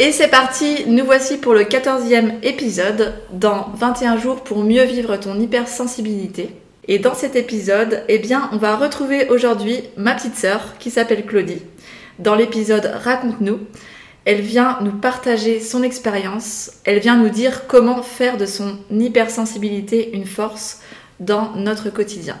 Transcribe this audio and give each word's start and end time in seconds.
Et 0.00 0.12
c'est 0.12 0.28
parti, 0.28 0.84
nous 0.86 1.04
voici 1.04 1.38
pour 1.38 1.54
le 1.54 1.62
14e 1.62 2.34
épisode 2.44 3.14
dans 3.32 3.72
21 3.74 4.16
jours 4.16 4.44
pour 4.44 4.62
mieux 4.62 4.84
vivre 4.84 5.16
ton 5.16 5.40
hypersensibilité. 5.40 6.50
Et 6.86 7.00
dans 7.00 7.14
cet 7.14 7.34
épisode, 7.34 8.04
eh 8.06 8.20
bien, 8.20 8.48
on 8.52 8.58
va 8.58 8.76
retrouver 8.76 9.28
aujourd'hui 9.28 9.82
ma 9.96 10.14
petite 10.14 10.36
sœur 10.36 10.78
qui 10.78 10.92
s'appelle 10.92 11.26
Claudie. 11.26 11.62
Dans 12.20 12.36
l'épisode 12.36 12.92
Raconte-nous, 13.02 13.58
elle 14.24 14.40
vient 14.40 14.78
nous 14.82 14.92
partager 14.92 15.58
son 15.58 15.82
expérience, 15.82 16.70
elle 16.84 17.00
vient 17.00 17.16
nous 17.16 17.28
dire 17.28 17.66
comment 17.66 18.02
faire 18.04 18.36
de 18.36 18.46
son 18.46 18.78
hypersensibilité 18.92 20.14
une 20.14 20.26
force 20.26 20.80
dans 21.18 21.54
notre 21.56 21.90
quotidien. 21.90 22.38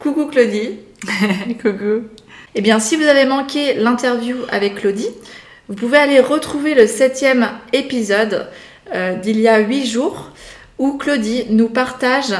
Coucou 0.00 0.26
Claudie. 0.26 0.80
Coucou. 1.62 2.08
Eh 2.56 2.62
bien, 2.62 2.80
si 2.80 2.96
vous 2.96 3.06
avez 3.06 3.26
manqué 3.26 3.74
l'interview 3.74 4.36
avec 4.50 4.74
Claudie, 4.74 5.10
vous 5.68 5.74
pouvez 5.74 5.98
aller 5.98 6.20
retrouver 6.20 6.74
le 6.74 6.86
septième 6.86 7.48
épisode 7.72 8.48
euh, 8.92 9.14
d'il 9.16 9.40
y 9.40 9.48
a 9.48 9.60
huit 9.60 9.86
jours 9.86 10.30
où 10.78 10.98
Claudie 10.98 11.46
nous 11.50 11.68
partage 11.68 12.34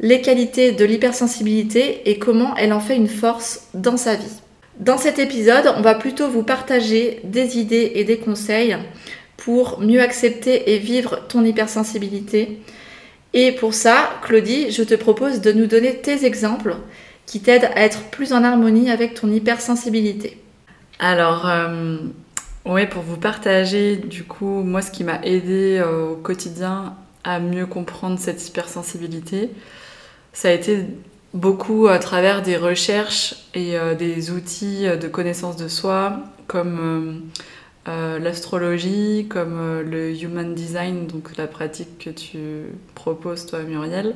les 0.00 0.20
qualités 0.20 0.70
de 0.72 0.84
l'hypersensibilité 0.84 2.08
et 2.08 2.18
comment 2.18 2.54
elle 2.56 2.72
en 2.72 2.80
fait 2.80 2.94
une 2.94 3.08
force 3.08 3.68
dans 3.74 3.96
sa 3.96 4.14
vie. 4.14 4.40
Dans 4.78 4.96
cet 4.96 5.18
épisode, 5.18 5.74
on 5.76 5.80
va 5.80 5.96
plutôt 5.96 6.28
vous 6.28 6.44
partager 6.44 7.20
des 7.24 7.58
idées 7.58 7.92
et 7.96 8.04
des 8.04 8.18
conseils 8.18 8.76
pour 9.36 9.80
mieux 9.80 10.00
accepter 10.00 10.72
et 10.72 10.78
vivre 10.78 11.26
ton 11.28 11.44
hypersensibilité. 11.44 12.60
Et 13.34 13.52
pour 13.52 13.74
ça, 13.74 14.10
Claudie, 14.22 14.70
je 14.70 14.84
te 14.84 14.94
propose 14.94 15.40
de 15.40 15.50
nous 15.50 15.66
donner 15.66 15.96
tes 15.96 16.24
exemples 16.24 16.76
qui 17.26 17.40
t'aident 17.40 17.70
à 17.74 17.82
être 17.82 18.04
plus 18.10 18.32
en 18.32 18.44
harmonie 18.44 18.90
avec 18.90 19.14
ton 19.14 19.30
hypersensibilité. 19.32 20.38
Alors, 21.00 21.48
euh, 21.48 21.98
oui, 22.68 22.86
pour 22.86 23.02
vous 23.02 23.16
partager, 23.16 23.96
du 23.96 24.24
coup, 24.24 24.62
moi, 24.62 24.82
ce 24.82 24.90
qui 24.90 25.02
m'a 25.02 25.22
aidé 25.22 25.78
euh, 25.78 26.10
au 26.10 26.16
quotidien 26.16 26.94
à 27.24 27.40
mieux 27.40 27.64
comprendre 27.64 28.18
cette 28.18 28.46
hypersensibilité, 28.46 29.50
ça 30.34 30.48
a 30.48 30.52
été 30.52 30.84
beaucoup 31.32 31.88
à 31.88 31.98
travers 31.98 32.42
des 32.42 32.58
recherches 32.58 33.36
et 33.54 33.78
euh, 33.78 33.94
des 33.94 34.30
outils 34.30 34.86
de 34.86 35.08
connaissance 35.08 35.56
de 35.56 35.66
soi, 35.66 36.20
comme 36.46 37.22
euh, 37.88 38.18
l'astrologie, 38.18 39.26
comme 39.30 39.80
le 39.80 40.14
human 40.22 40.54
design, 40.54 41.06
donc 41.06 41.38
la 41.38 41.46
pratique 41.46 41.98
que 41.98 42.10
tu 42.10 42.38
proposes, 42.94 43.46
toi, 43.46 43.60
Muriel. 43.62 44.14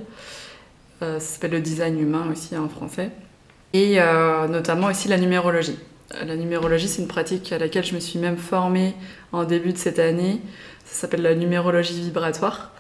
ça 1.01 1.19
s'appelle 1.21 1.53
le 1.53 1.61
design 1.61 1.99
humain 1.99 2.27
aussi 2.31 2.55
en 2.55 2.69
français. 2.69 3.11
Et 3.73 3.99
notamment 4.51 4.89
aussi 4.89 5.09
la 5.09 5.17
numérologie. 5.17 5.79
La 6.27 6.37
numérologie, 6.37 6.89
c'est 6.89 7.03
une 7.03 7.09
pratique 7.09 7.53
à 7.53 7.59
laquelle 7.59 7.85
je 7.85 7.95
me 7.95 8.01
suis 8.01 8.19
même 8.19 8.37
formée 8.37 8.95
en 9.33 9.45
début 9.45 9.73
de 9.73 9.79
cette 9.79 9.99
année. 9.99 10.41
Ça 10.85 11.03
s'appelle 11.03 11.23
la 11.23 11.35
numérologie 11.35 12.01
vibratoire 12.01 12.73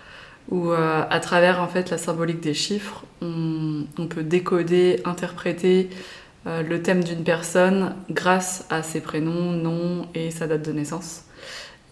où 0.51 0.71
euh, 0.71 1.05
à 1.09 1.21
travers 1.21 1.61
en 1.61 1.69
fait 1.69 1.91
la 1.91 1.99
symbolique 1.99 2.41
des 2.41 2.55
chiffres, 2.55 3.05
on, 3.21 4.07
peut 4.09 4.23
décoder, 4.23 5.01
interpréter 5.05 5.89
euh, 6.47 6.63
le 6.63 6.83
thème 6.83 7.05
d'une 7.05 7.23
personne 7.23 7.95
grâce 8.11 8.67
à 8.71 8.83
ses 8.83 9.01
prénoms, 9.01 9.53
noms 9.53 10.09
et 10.15 10.31
sa 10.31 10.47
date 10.47 10.63
de 10.63 10.73
naissance. 10.73 11.25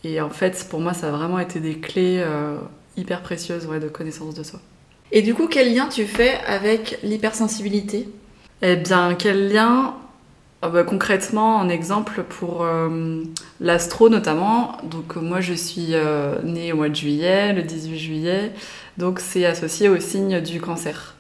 Et 0.03 0.21
en 0.21 0.31
fait, 0.31 0.67
pour 0.69 0.81
moi, 0.81 0.95
ça 0.95 1.09
a 1.09 1.11
vraiment 1.11 1.39
été 1.39 1.61
des 1.61 1.79
clés 1.79 2.23
euh, 2.25 2.57
hyper 2.97 3.23
précieuses 3.23 3.69
de 3.69 3.89
connaissance 3.89 4.35
de 4.35 4.43
soi. 4.43 4.61
Et 5.13 5.23
du 5.23 5.35
coup, 5.35 5.47
quel 5.47 5.75
lien 5.75 5.89
tu 5.89 6.05
fais 6.07 6.35
avec 6.47 6.99
l'hypersensibilité? 7.03 8.09
Eh 8.63 8.77
bien, 8.77 9.15
quel 9.15 9.53
lien? 9.53 9.95
Bah, 10.69 10.85
concrètement, 10.85 11.57
en 11.57 11.71
exemple 11.71 12.23
pour 12.23 12.65
euh, 12.65 13.23
l'astro 13.61 14.11
notamment, 14.11 14.77
donc 14.83 15.17
moi 15.17 15.41
je 15.41 15.55
suis 15.55 15.95
euh, 15.95 16.43
née 16.43 16.73
au 16.73 16.77
mois 16.77 16.91
de 16.91 16.95
juillet, 16.95 17.55
le 17.55 17.63
18 17.63 17.99
juillet, 17.99 18.53
donc 18.99 19.21
c'est 19.21 19.47
associé 19.47 19.89
au 19.89 19.99
signe 19.99 20.41
du 20.43 20.61
cancer. 20.61 21.17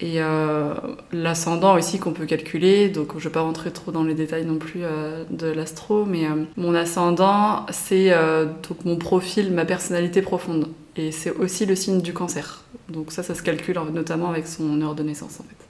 Et 0.00 0.20
euh, 0.20 0.74
l'ascendant 1.12 1.76
aussi 1.76 1.98
qu'on 1.98 2.12
peut 2.12 2.26
calculer, 2.26 2.90
donc 2.90 3.12
je 3.12 3.18
ne 3.18 3.22
vais 3.22 3.30
pas 3.30 3.40
rentrer 3.40 3.70
trop 3.70 3.90
dans 3.90 4.04
les 4.04 4.14
détails 4.14 4.44
non 4.44 4.58
plus 4.58 4.82
de 5.30 5.46
l'astro, 5.46 6.04
mais 6.04 6.26
mon 6.58 6.74
ascendant 6.74 7.64
c'est 7.70 8.10
donc 8.68 8.84
mon 8.84 8.96
profil, 8.96 9.50
ma 9.52 9.64
personnalité 9.64 10.20
profonde. 10.20 10.68
Et 10.96 11.10
c'est 11.10 11.30
aussi 11.30 11.64
le 11.64 11.74
signe 11.74 12.02
du 12.02 12.12
cancer. 12.12 12.64
Donc 12.90 13.12
ça, 13.12 13.22
ça 13.22 13.34
se 13.34 13.42
calcule 13.42 13.78
notamment 13.92 14.28
avec 14.28 14.46
son 14.46 14.82
heure 14.82 14.94
de 14.94 15.02
naissance 15.02 15.40
en 15.40 15.44
fait. 15.44 15.63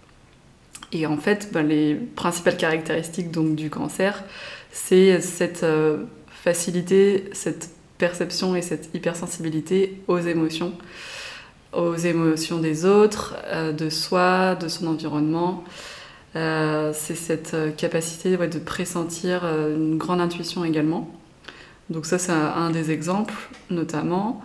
Et 0.92 1.06
en 1.06 1.16
fait, 1.16 1.50
ben, 1.52 1.66
les 1.66 1.94
principales 1.94 2.56
caractéristiques 2.56 3.30
donc, 3.30 3.54
du 3.56 3.70
cancer, 3.70 4.24
c'est 4.70 5.20
cette 5.20 5.62
euh, 5.62 6.04
facilité, 6.28 7.30
cette 7.32 7.70
perception 7.98 8.56
et 8.56 8.62
cette 8.62 8.90
hypersensibilité 8.94 10.00
aux 10.08 10.18
émotions, 10.18 10.72
aux 11.72 11.96
émotions 11.96 12.58
des 12.58 12.84
autres, 12.84 13.36
euh, 13.46 13.72
de 13.72 13.88
soi, 13.88 14.54
de 14.56 14.68
son 14.68 14.86
environnement. 14.86 15.64
Euh, 16.36 16.92
c'est 16.92 17.14
cette 17.14 17.56
capacité 17.76 18.36
de 18.36 18.58
pressentir 18.58 19.44
une 19.44 19.96
grande 19.96 20.20
intuition 20.20 20.64
également. 20.64 21.08
Donc 21.90 22.06
ça, 22.06 22.18
c'est 22.18 22.32
un 22.32 22.70
des 22.70 22.90
exemples, 22.90 23.34
notamment. 23.70 24.42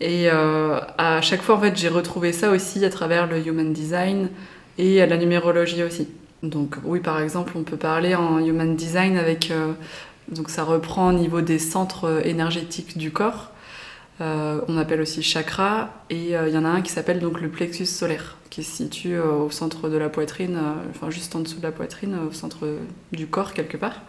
Et 0.00 0.28
à 0.28 1.20
chaque 1.20 1.42
fois, 1.42 1.54
en 1.54 1.60
fait, 1.60 1.76
j'ai 1.76 1.88
retrouvé 1.88 2.32
ça 2.32 2.50
aussi 2.50 2.84
à 2.84 2.90
travers 2.90 3.28
le 3.28 3.46
Human 3.46 3.72
Design, 3.72 4.30
et 4.78 5.00
à 5.02 5.06
la 5.06 5.16
numérologie 5.16 5.82
aussi. 5.82 6.08
Donc 6.42 6.76
oui, 6.84 7.00
par 7.00 7.20
exemple, 7.20 7.52
on 7.56 7.62
peut 7.62 7.76
parler 7.76 8.14
en 8.14 8.38
human 8.38 8.74
design 8.74 9.16
avec... 9.16 9.50
Euh, 9.50 9.72
donc 10.28 10.50
ça 10.50 10.64
reprend 10.64 11.08
au 11.08 11.12
niveau 11.12 11.40
des 11.40 11.58
centres 11.58 12.22
énergétiques 12.24 12.96
du 12.98 13.10
corps. 13.10 13.50
Euh, 14.20 14.60
on 14.68 14.76
appelle 14.76 15.00
aussi 15.00 15.22
chakra. 15.22 15.90
Et 16.10 16.36
euh, 16.36 16.48
il 16.48 16.54
y 16.54 16.58
en 16.58 16.64
a 16.64 16.68
un 16.68 16.80
qui 16.80 16.90
s'appelle 16.90 17.20
donc 17.20 17.40
le 17.40 17.48
plexus 17.48 17.86
solaire, 17.86 18.36
qui 18.50 18.62
se 18.64 18.76
situe 18.76 19.18
au 19.18 19.50
centre 19.50 19.88
de 19.88 19.96
la 19.96 20.08
poitrine, 20.08 20.58
enfin 20.90 21.10
juste 21.10 21.34
en 21.36 21.40
dessous 21.40 21.58
de 21.58 21.62
la 21.62 21.72
poitrine, 21.72 22.16
au 22.28 22.32
centre 22.32 22.68
du 23.12 23.26
corps 23.26 23.52
quelque 23.52 23.76
part. 23.76 24.00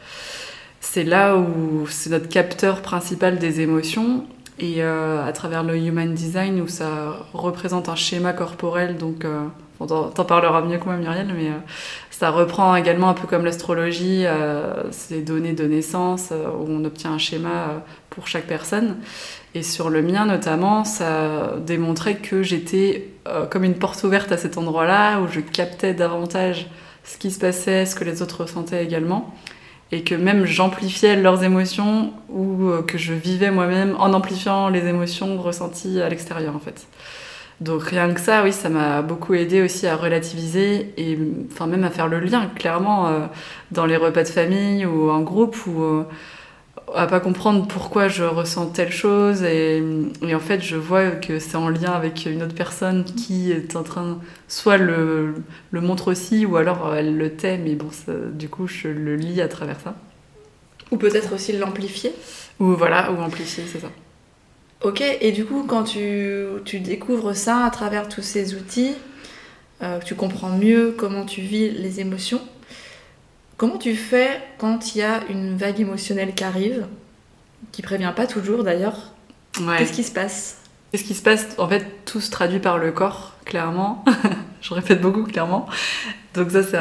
C'est 0.81 1.03
là 1.03 1.37
où 1.37 1.87
c'est 1.87 2.09
notre 2.09 2.29
capteur 2.29 2.81
principal 2.81 3.37
des 3.37 3.61
émotions. 3.61 4.25
Et 4.59 4.83
à 4.83 5.31
travers 5.33 5.63
le 5.63 5.75
human 5.75 6.13
design, 6.13 6.61
où 6.61 6.67
ça 6.67 7.25
représente 7.33 7.89
un 7.89 7.95
schéma 7.95 8.33
corporel, 8.33 8.97
donc 8.97 9.25
t'en 9.85 10.25
parlera 10.25 10.61
mieux 10.61 10.77
que 10.77 10.85
moi, 10.85 10.95
Muriel, 10.95 11.27
mais 11.35 11.47
euh, 11.47 11.57
ça 12.11 12.29
reprend 12.29 12.75
également 12.75 13.09
un 13.09 13.13
peu 13.13 13.27
comme 13.27 13.45
l'astrologie, 13.45 14.25
euh, 14.25 14.91
ces 14.91 15.21
données 15.21 15.53
de 15.53 15.65
naissance 15.65 16.29
euh, 16.31 16.47
où 16.49 16.67
on 16.69 16.83
obtient 16.85 17.11
un 17.11 17.17
schéma 17.17 17.83
pour 18.09 18.27
chaque 18.27 18.45
personne. 18.45 18.97
Et 19.55 19.63
sur 19.63 19.89
le 19.89 20.01
mien 20.01 20.25
notamment, 20.25 20.83
ça 20.83 21.53
démontrait 21.65 22.15
que 22.15 22.41
j'étais 22.41 23.09
comme 23.49 23.63
une 23.63 23.75
porte 23.75 24.03
ouverte 24.03 24.31
à 24.31 24.37
cet 24.37 24.57
endroit-là, 24.57 25.19
où 25.19 25.27
je 25.27 25.39
captais 25.39 25.93
davantage 25.93 26.67
ce 27.03 27.17
qui 27.17 27.31
se 27.31 27.39
passait, 27.39 27.85
ce 27.85 27.95
que 27.95 28.03
les 28.03 28.21
autres 28.21 28.41
ressentaient 28.41 28.83
également, 28.83 29.33
et 29.91 30.03
que 30.03 30.15
même 30.15 30.45
j'amplifiais 30.45 31.15
leurs 31.15 31.43
émotions 31.43 32.13
ou 32.29 32.71
que 32.87 32.97
je 32.97 33.13
vivais 33.13 33.51
moi-même 33.51 33.95
en 33.99 34.13
amplifiant 34.13 34.69
les 34.69 34.85
émotions 34.87 35.39
ressenties 35.39 36.01
à 36.01 36.09
l'extérieur 36.09 36.55
en 36.55 36.59
fait. 36.59 36.87
Donc 37.61 37.83
rien 37.83 38.13
que 38.13 38.19
ça, 38.19 38.43
oui, 38.43 38.51
ça 38.51 38.69
m'a 38.69 39.01
beaucoup 39.01 39.33
aidé 39.33 39.61
aussi 39.61 39.87
à 39.87 39.95
relativiser 39.95 40.93
et 40.97 41.17
enfin 41.51 41.67
même 41.67 41.83
à 41.83 41.89
faire 41.89 42.07
le 42.07 42.19
lien 42.19 42.49
clairement 42.55 43.07
euh, 43.07 43.19
dans 43.71 43.85
les 43.85 43.95
repas 43.95 44.23
de 44.23 44.29
famille 44.29 44.85
ou 44.85 45.09
en 45.09 45.21
groupe 45.21 45.55
ou 45.67 45.81
euh, 45.81 46.03
à 46.95 47.07
pas 47.07 47.19
comprendre 47.19 47.65
pourquoi 47.67 48.07
je 48.07 48.23
ressens 48.23 48.67
telle 48.67 48.91
chose 48.91 49.43
et, 49.43 49.81
en 50.33 50.39
fait 50.39 50.61
je 50.61 50.75
vois 50.75 51.11
que 51.11 51.39
c'est 51.39 51.55
en 51.55 51.69
lien 51.69 51.91
avec 51.91 52.25
une 52.25 52.43
autre 52.43 52.55
personne 52.55 53.05
qui 53.05 53.51
est 53.51 53.75
en 53.75 53.83
train 53.83 54.19
soit 54.47 54.77
le, 54.77 55.35
le 55.71 55.81
montre 55.81 56.11
aussi 56.11 56.45
ou 56.45 56.57
alors 56.57 56.93
elle 56.95 57.17
le 57.17 57.31
tait 57.31 57.57
mais 57.57 57.75
bon 57.75 57.89
du 58.33 58.49
coup 58.49 58.67
je 58.67 58.89
le 58.89 59.15
lis 59.15 59.41
à 59.41 59.47
travers 59.47 59.79
ça. 59.79 59.95
Ou 60.93 60.97
peut-être 60.97 61.33
aussi 61.33 61.53
l'amplifier. 61.53 62.13
Ou 62.59 62.75
voilà, 62.75 63.11
ou 63.11 63.19
amplifier, 63.19 63.63
c'est 63.71 63.79
ça. 63.79 63.89
Ok, 64.83 65.01
et 65.01 65.31
du 65.31 65.45
coup, 65.45 65.63
quand 65.65 65.83
tu, 65.83 66.43
tu, 66.65 66.79
découvres 66.81 67.35
ça 67.35 67.65
à 67.65 67.69
travers 67.69 68.09
tous 68.09 68.21
ces 68.21 68.53
outils, 68.55 68.95
euh, 69.81 69.99
tu 69.99 70.13
comprends 70.13 70.49
mieux 70.49 70.93
comment 70.97 71.25
tu 71.25 71.39
vis 71.39 71.69
les 71.71 72.01
émotions, 72.01 72.41
comment 73.55 73.77
tu 73.77 73.95
fais 73.95 74.41
quand 74.57 74.93
il 74.93 74.99
y 74.99 75.01
a 75.01 75.21
une 75.29 75.55
vague 75.55 75.79
émotionnelle 75.79 76.33
qui 76.35 76.43
arrive, 76.43 76.85
qui 77.71 77.81
prévient 77.81 78.11
pas 78.13 78.27
toujours 78.27 78.63
d'ailleurs 78.63 79.13
Qu'est-ce 79.77 79.93
qui 79.93 80.03
se 80.03 80.11
passe? 80.11 80.57
Qu'est-ce 80.91 81.05
qui 81.05 81.13
se 81.13 81.21
passe? 81.21 81.47
En 81.59 81.67
fait, 81.67 81.85
tout 82.05 82.19
se 82.19 82.29
traduit 82.29 82.59
par 82.59 82.77
le 82.77 82.91
corps, 82.91 83.33
clairement. 83.45 84.03
Je 84.61 84.73
répète 84.73 84.99
beaucoup, 84.99 85.23
clairement. 85.23 85.65
Donc 86.33 86.51
ça, 86.51 86.63
c'est 86.63 86.77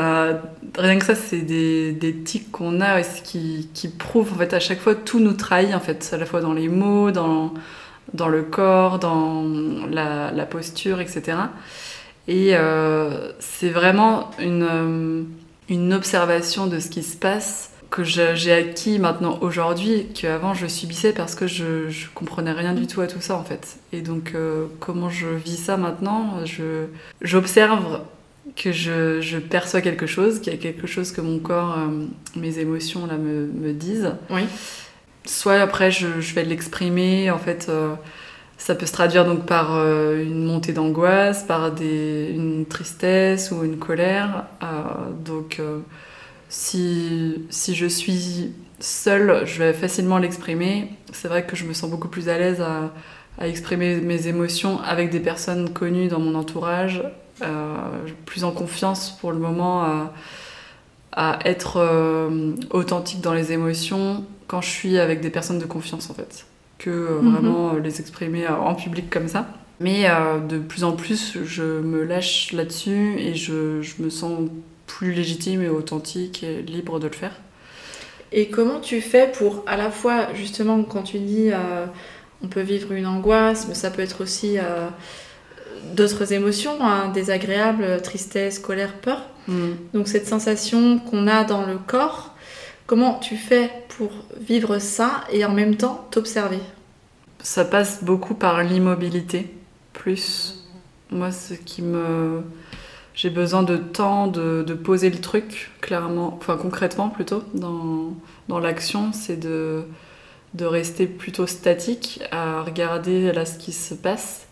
rien 0.81 0.99
que 0.99 1.04
ça, 1.04 1.14
c'est 1.14 1.43
des, 1.43 1.93
des 1.93 2.14
tics 2.16 2.50
qu'on 2.50 2.81
a 2.81 3.02
qui, 3.02 3.69
qui 3.75 3.88
prouvent 3.88 4.32
en 4.32 4.38
fait 4.38 4.54
à 4.54 4.60
chaque 4.60 4.81
fois 4.81 4.94
tout 4.94 5.20
nous 5.20 5.34
trahit 5.34 5.75
en 5.75 5.81
fait, 5.81 6.10
à 6.12 6.16
la 6.16 6.26
fois 6.26 6.40
dans 6.40 6.54
les 6.54 6.69
mots, 6.69 7.10
dans 7.10 7.52
dans 8.14 8.28
le 8.28 8.43
corps, 8.43 8.99
dans 8.99 9.44
la, 9.90 10.46
posture, 10.46 11.00
etc. 11.00 11.38
Et 12.28 12.50
euh, 12.52 13.32
c'est 13.40 13.70
vraiment 13.70 14.31
une, 14.38 14.62
euh, 14.70 15.22
une 15.69 15.93
observation 15.93 16.66
de 16.66 16.78
ce 16.78 16.88
qui 16.88 17.02
se 17.02 17.16
passe 17.16 17.70
que 17.90 18.04
j'ai 18.04 18.52
acquis 18.52 18.99
maintenant 18.99 19.38
aujourd'hui, 19.43 20.06
qu'avant 20.14 20.54
je 20.54 20.66
subissais 20.66 21.12
parce 21.12 21.34
que 21.34 21.46
je, 21.46 21.90
je 21.90 22.06
comprenais 22.14 22.52
rien 22.52 22.72
du 22.72 22.87
tout 22.87 23.02
à 23.02 23.06
tout 23.06 23.20
ça 23.20 23.37
en 23.37 23.44
fait. 23.44 23.76
Et 23.93 24.00
donc 24.00 24.32
euh, 24.34 24.66
comment 24.81 25.10
je 25.10 25.28
vis 25.28 25.58
ça 25.58 25.76
maintenant 25.76 26.38
J'observe 27.20 28.00
que 28.56 28.72
je, 28.72 29.20
je, 29.20 29.38
perçois 29.38 29.82
quelque 29.82 30.06
chose, 30.06 30.40
qu'il 30.40 30.54
y 30.54 30.56
a 30.56 30.58
quelque 30.58 30.87
chose 30.87 31.12
que 31.12 31.20
mon 31.20 31.38
corps, 31.38 31.76
mes 32.34 32.58
émotions 32.58 33.06
là 33.06 33.19
me, 33.19 33.46
me 33.46 33.72
disent. 33.72 34.12
Oui. 34.31 34.44
Soit 35.24 35.60
après 35.60 35.90
je, 35.90 36.06
vais 36.34 36.44
l'exprimer, 36.44 37.30
en 37.30 37.38
fait 37.38 37.66
euh, 37.69 37.94
ça 38.58 38.74
peut 38.74 38.86
se 38.86 38.92
traduire 38.92 39.24
donc 39.24 39.46
par 39.46 39.74
euh, 39.74 40.22
une 40.22 40.44
montée 40.44 40.72
d'angoisse, 40.72 41.44
par 41.44 41.70
des, 41.70 42.32
une 42.34 42.66
tristesse 42.66 43.52
ou 43.52 43.62
une 43.62 43.78
colère. 43.78 44.46
Euh, 44.62 44.66
donc 45.24 45.60
si, 46.48 47.44
si 47.50 47.74
je 47.74 47.86
suis 47.86 48.52
seule, 48.80 49.46
je 49.46 49.58
vais 49.62 49.72
facilement 49.72 50.19
l'exprimer. 50.19 50.90
C'est 51.12 51.28
vrai 51.28 51.46
que 51.46 51.54
je 51.54 51.64
me 51.64 51.72
sens 51.72 51.88
beaucoup 51.88 52.08
plus 52.08 52.28
à 52.28 52.36
l'aise 52.36 52.60
à, 52.60 52.90
exprimer 53.40 53.96
mes 53.96 54.28
émotions 54.28 54.80
avec 54.82 55.10
des 55.10 55.20
personnes 55.20 55.72
connues 55.72 56.08
dans 56.08 56.20
mon 56.20 56.34
entourage, 56.34 57.02
plus 58.26 58.44
en 58.44 58.50
confiance 58.50 59.10
pour 59.10 59.32
le 59.32 59.38
moment 59.38 60.10
à, 61.12 61.38
être 61.44 62.30
authentique 62.70 63.20
dans 63.22 63.32
les 63.32 63.52
émotions 63.52 64.25
quand 64.52 64.60
je 64.60 64.69
suis 64.69 64.99
avec 64.99 65.22
des 65.22 65.31
personnes 65.31 65.58
de 65.58 65.64
confiance 65.64 66.10
en 66.10 66.14
fait 66.14 66.44
que 66.76 66.90
euh, 66.90 67.22
Mhm. 67.22 67.32
vraiment 67.32 67.75
euh, 67.75 67.81
les 67.81 68.00
exprimer 68.00 68.44
euh, 68.44 68.54
en 68.54 68.75
public 68.75 69.08
comme 69.08 69.28
ça. 69.28 69.46
Mais 69.81 70.06
de 70.49 70.58
plus 70.58 70.84
en 70.84 70.93
plus, 70.93 71.38
je 71.44 71.81
me 71.81 72.04
lâche 72.04 72.52
là-dessus 72.52 73.16
et 73.19 73.34
je, 73.34 73.82
je 73.82 74.00
me 74.00 74.10
sens 74.10 74.49
plus 74.87 75.12
légitime 75.12 75.60
et 75.60 75.69
authentique 75.69 76.44
et 76.44 76.62
libre 76.62 77.00
de 77.00 77.08
le 77.08 77.12
faire. 77.12 77.32
Et 78.31 78.46
comment 78.49 78.78
tu 78.78 79.00
fais 79.00 79.32
pour, 79.37 79.64
à 79.66 79.76
la 79.76 79.90
fois, 79.90 80.28
justement, 80.34 80.84
quand 80.84 81.02
tu 81.02 81.19
dis 81.19 81.50
on 82.44 82.46
peut 82.46 82.60
vivre 82.60 82.93
une 82.93 83.06
angoisse, 83.08 83.66
mais 83.66 83.75
ça 83.75 83.90
peut 83.90 84.02
être 84.02 84.22
aussi 84.22 84.56
d'autres 85.96 86.32
émotions, 86.32 86.76
hein, 86.81 87.08
désagréables, 87.12 88.00
tristesse, 88.02 88.60
colère, 88.60 88.93
peur. 88.93 89.22
Mm. 89.49 89.70
Donc 89.94 90.06
cette 90.06 90.28
sensation 90.28 91.00
qu'on 91.00 91.26
a 91.26 91.43
dans 91.43 91.66
le 91.66 91.78
corps, 91.78 92.31
comment 92.87 93.19
tu 93.19 93.37
fais 93.37 93.70
pour 93.96 94.11
vivre 94.40 94.79
ça 94.79 95.25
et 95.32 95.44
en 95.44 95.52
même 95.52 95.76
temps 95.76 96.06
t'observer? 96.11 96.61
Ça 97.43 97.64
passe 97.64 98.05
beaucoup 98.05 98.34
par 98.34 98.62
l'immobilité, 98.62 99.52
plus. 99.93 100.64
Moi, 101.11 101.32
ce 101.32 101.55
qui 101.55 101.82
me. 101.82 102.43
J'ai 103.14 103.31
besoin 103.31 103.62
de 103.62 103.76
temps 103.76 104.26
de, 104.29 104.62
de 104.67 104.75
poser 104.75 105.11
le 105.11 105.20
truc, 105.20 105.70
clairement, 105.82 106.34
enfin 106.40 106.56
concrètement 106.56 107.11
plutôt, 107.11 107.43
dans, 107.55 108.14
dans 108.49 108.58
l'action, 108.58 109.12
c'est 109.12 109.37
de, 109.37 109.85
de 110.55 110.64
rester 110.67 111.06
plutôt 111.06 111.46
statique, 111.46 112.23
à 112.32 112.62
regarder 112.62 113.32
là 113.32 113.46
ce 113.46 113.58
qui 113.58 113.73
se 113.73 113.94
passe. 113.94 114.46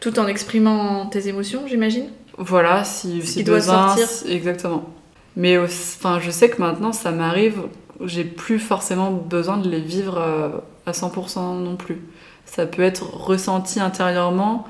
Tout 0.00 0.18
en 0.18 0.26
exprimant 0.26 1.06
tes 1.06 1.28
émotions, 1.28 1.66
j'imagine? 1.66 2.10
Voilà, 2.38 2.84
si, 2.84 3.22
Ce 3.24 3.40
si 3.40 3.44
doit 3.44 3.60
besoin, 3.60 3.96
sortir. 3.96 4.08
exactement. 4.24 4.88
Mais 5.36 5.58
enfin, 5.58 6.20
je 6.20 6.30
sais 6.30 6.50
que 6.50 6.60
maintenant, 6.60 6.92
ça 6.92 7.10
m'arrive, 7.10 7.62
j'ai 8.04 8.24
plus 8.24 8.58
forcément 8.58 9.10
besoin 9.10 9.56
de 9.56 9.68
les 9.68 9.80
vivre 9.80 10.18
euh, 10.18 10.48
à 10.86 10.92
100% 10.92 11.62
non 11.62 11.76
plus. 11.76 12.00
Ça 12.44 12.66
peut 12.66 12.82
être 12.82 13.14
ressenti 13.14 13.80
intérieurement, 13.80 14.66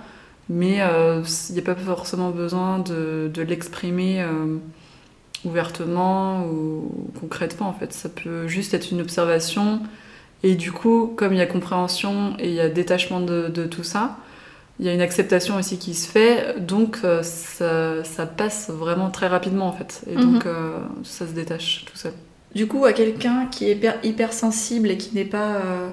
mais 0.48 0.80
euh, 0.80 1.22
il 1.48 1.54
n'y 1.54 1.60
a 1.60 1.62
pas 1.62 1.74
forcément 1.74 2.30
besoin 2.30 2.78
de, 2.78 3.30
l'exprimer 3.42 4.22
euh, 4.22 4.58
ouvertement 5.44 6.46
ou 6.46 7.10
concrètement, 7.18 7.68
en 7.68 7.72
fait. 7.72 7.92
Ça 7.92 8.08
peut 8.08 8.46
juste 8.46 8.74
être 8.74 8.92
une 8.92 9.00
observation. 9.00 9.80
Et 10.44 10.54
du 10.54 10.70
coup, 10.70 11.12
comme 11.16 11.32
il 11.32 11.38
y 11.38 11.42
a 11.42 11.46
compréhension 11.46 12.34
et 12.38 12.48
il 12.48 12.54
y 12.54 12.60
a 12.60 12.68
détachement 12.68 13.20
de 13.20 13.66
tout 13.66 13.84
ça, 13.84 14.16
il 14.82 14.86
y 14.86 14.88
a 14.88 14.94
une 14.94 15.00
acceptation 15.00 15.54
aussi 15.56 15.78
qui 15.78 15.94
se 15.94 16.08
fait, 16.10 16.56
donc 16.60 16.98
euh, 17.04 17.22
ça, 17.22 18.02
ça 18.02 18.26
passe 18.26 18.68
vraiment 18.68 19.10
très 19.10 19.28
rapidement 19.28 19.68
en 19.68 19.72
fait. 19.72 20.02
Et 20.10 20.16
donc 20.16 20.44
Mhm. 20.44 20.52
euh, 20.52 20.78
ça 21.04 21.24
se 21.24 21.32
détache 21.32 21.84
tout 21.86 21.96
seul. 21.96 22.12
Du 22.52 22.66
coup, 22.66 22.84
à 22.84 22.92
quelqu'un 22.92 23.46
qui 23.46 23.68
est 23.70 23.74
hyper, 23.76 23.94
hypersensible 24.02 24.90
et 24.90 24.98
qui 24.98 25.14
n'est 25.14 25.24
pas 25.24 25.52
euh, 25.54 25.88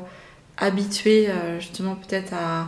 habitué 0.57 1.27
justement 1.59 1.95
peut-être 1.95 2.33
à, 2.33 2.67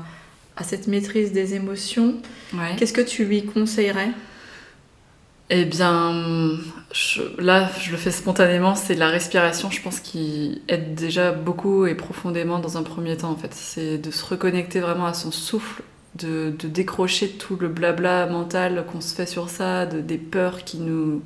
à 0.55 0.63
cette 0.63 0.87
maîtrise 0.87 1.31
des 1.31 1.55
émotions, 1.55 2.15
Ouais. 2.53 2.75
qu'est-ce 2.77 2.93
que 2.93 3.01
tu 3.01 3.25
lui 3.25 3.43
conseillerais? 3.45 4.11
Eh 5.53 5.65
bien, 5.65 6.13
je- 6.93 7.23
là, 7.41 7.69
je 7.81 7.91
le 7.91 7.97
fais 7.97 8.11
spontanément, 8.11 8.75
c'est 8.75 8.95
la 8.95 9.09
respiration, 9.09 9.69
je 9.69 9.81
pense, 9.81 9.99
qui 9.99 10.61
aide 10.69 10.95
déjà 10.95 11.33
beaucoup 11.33 11.85
et 11.85 11.95
profondément 11.95 12.59
dans 12.59 12.77
un 12.77 12.83
premier 12.83 13.17
temps, 13.17 13.31
en 13.31 13.35
fait. 13.35 13.53
C'est 13.53 13.97
de 13.97 14.11
se 14.11 14.23
reconnecter 14.23 14.79
vraiment 14.79 15.07
à 15.07 15.13
son 15.13 15.31
souffle, 15.31 15.83
de, 16.15 16.53
de 16.57 16.67
décrocher 16.67 17.29
tout 17.29 17.55
le 17.59 17.67
blabla 17.69 18.25
mental 18.27 18.85
qu'on 18.91 19.01
se 19.01 19.13
fait 19.15 19.25
sur 19.25 19.49
ça, 19.49 19.85
de, 19.85 20.01
des 20.01 20.17
peurs 20.17 20.63
qui 20.65 20.77
nous, 20.79 21.21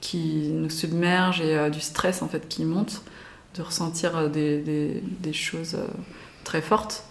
qui 0.00 0.48
nous 0.52 0.70
submergent 0.70 1.42
et 1.42 1.56
euh, 1.56 1.70
du 1.70 1.80
stress, 1.80 2.22
en 2.22 2.28
fait, 2.28 2.48
qui 2.48 2.64
monte, 2.64 3.02
de 3.56 3.62
ressentir 3.62 4.16
euh, 4.16 4.28
des, 4.28 4.58
des- 4.62 5.02
des 5.20 5.32
choses 5.32 5.74
euh, 5.74 5.86
très 6.44 6.62
fortes. 6.62 7.04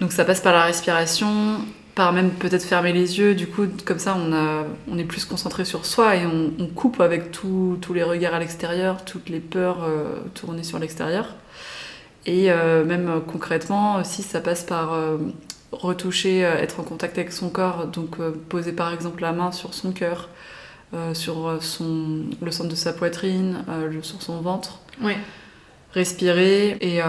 Donc 0.00 0.12
ça 0.12 0.24
passe 0.24 0.40
par 0.40 0.52
la 0.52 0.62
respiration, 0.64 1.58
par 1.94 2.12
même 2.12 2.30
peut-être 2.30 2.64
fermer 2.64 2.92
les 2.94 3.18
yeux, 3.18 3.34
du 3.34 3.46
coup 3.48 3.64
comme 3.84 3.98
ça 3.98 4.16
on, 4.16 4.32
a, 4.32 4.64
on 4.88 4.96
est 4.96 5.04
plus 5.04 5.26
concentré 5.26 5.66
sur 5.66 5.84
soi 5.84 6.16
et 6.16 6.24
on, 6.24 6.52
on 6.58 6.66
coupe 6.68 7.00
avec 7.02 7.32
tout- 7.32 7.76
tous 7.82 7.92
les 7.92 8.02
regards 8.02 8.32
à 8.34 8.38
l'extérieur, 8.38 9.04
toutes 9.04 9.28
les 9.28 9.40
peurs 9.40 9.82
euh, 9.84 10.20
tournées 10.34 10.62
sur 10.62 10.78
l'extérieur. 10.78 11.34
Et 12.26 12.48
même 12.50 13.22
concrètement 13.26 13.96
aussi 13.96 14.22
ça 14.22 14.40
passe 14.40 14.62
par 14.62 14.92
retoucher, 15.72 16.44
euh, 16.44 16.56
être 16.56 16.80
en 16.80 16.82
contact 16.82 17.18
avec 17.18 17.32
son 17.32 17.48
corps, 17.48 17.86
donc 17.86 18.18
euh, 18.20 18.32
poser 18.48 18.72
par 18.72 18.92
exemple 18.92 19.22
la 19.22 19.32
main 19.32 19.52
sur 19.52 19.74
son 19.74 19.92
cœur, 19.92 20.28
euh, 20.94 21.14
sur 21.14 21.58
son, 21.60 22.24
le 22.40 22.50
centre 22.50 22.70
de 22.70 22.74
sa 22.74 22.92
poitrine, 22.92 23.64
sur 24.02 24.22
son 24.22 24.40
ventre. 24.40 24.80
Oui. 25.02 25.14
respirer. 25.92 26.76
Et 26.80 27.00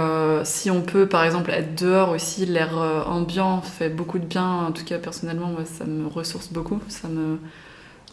si 0.43 0.71
on 0.71 0.81
peut 0.81 1.07
par 1.07 1.23
exemple 1.23 1.51
être 1.51 1.75
dehors 1.75 2.09
aussi 2.09 2.45
l'air 2.45 2.77
ambiant 3.07 3.61
fait 3.61 3.89
beaucoup 3.89 4.19
de 4.19 4.25
bien. 4.25 4.65
En 4.67 4.71
tout 4.71 4.85
cas 4.85 4.97
personnellement 4.97 5.47
moi 5.47 5.65
ça 5.65 5.85
me 5.85 6.07
ressource 6.07 6.49
beaucoup. 6.51 6.79
Ça 6.87 7.07
me 7.07 7.37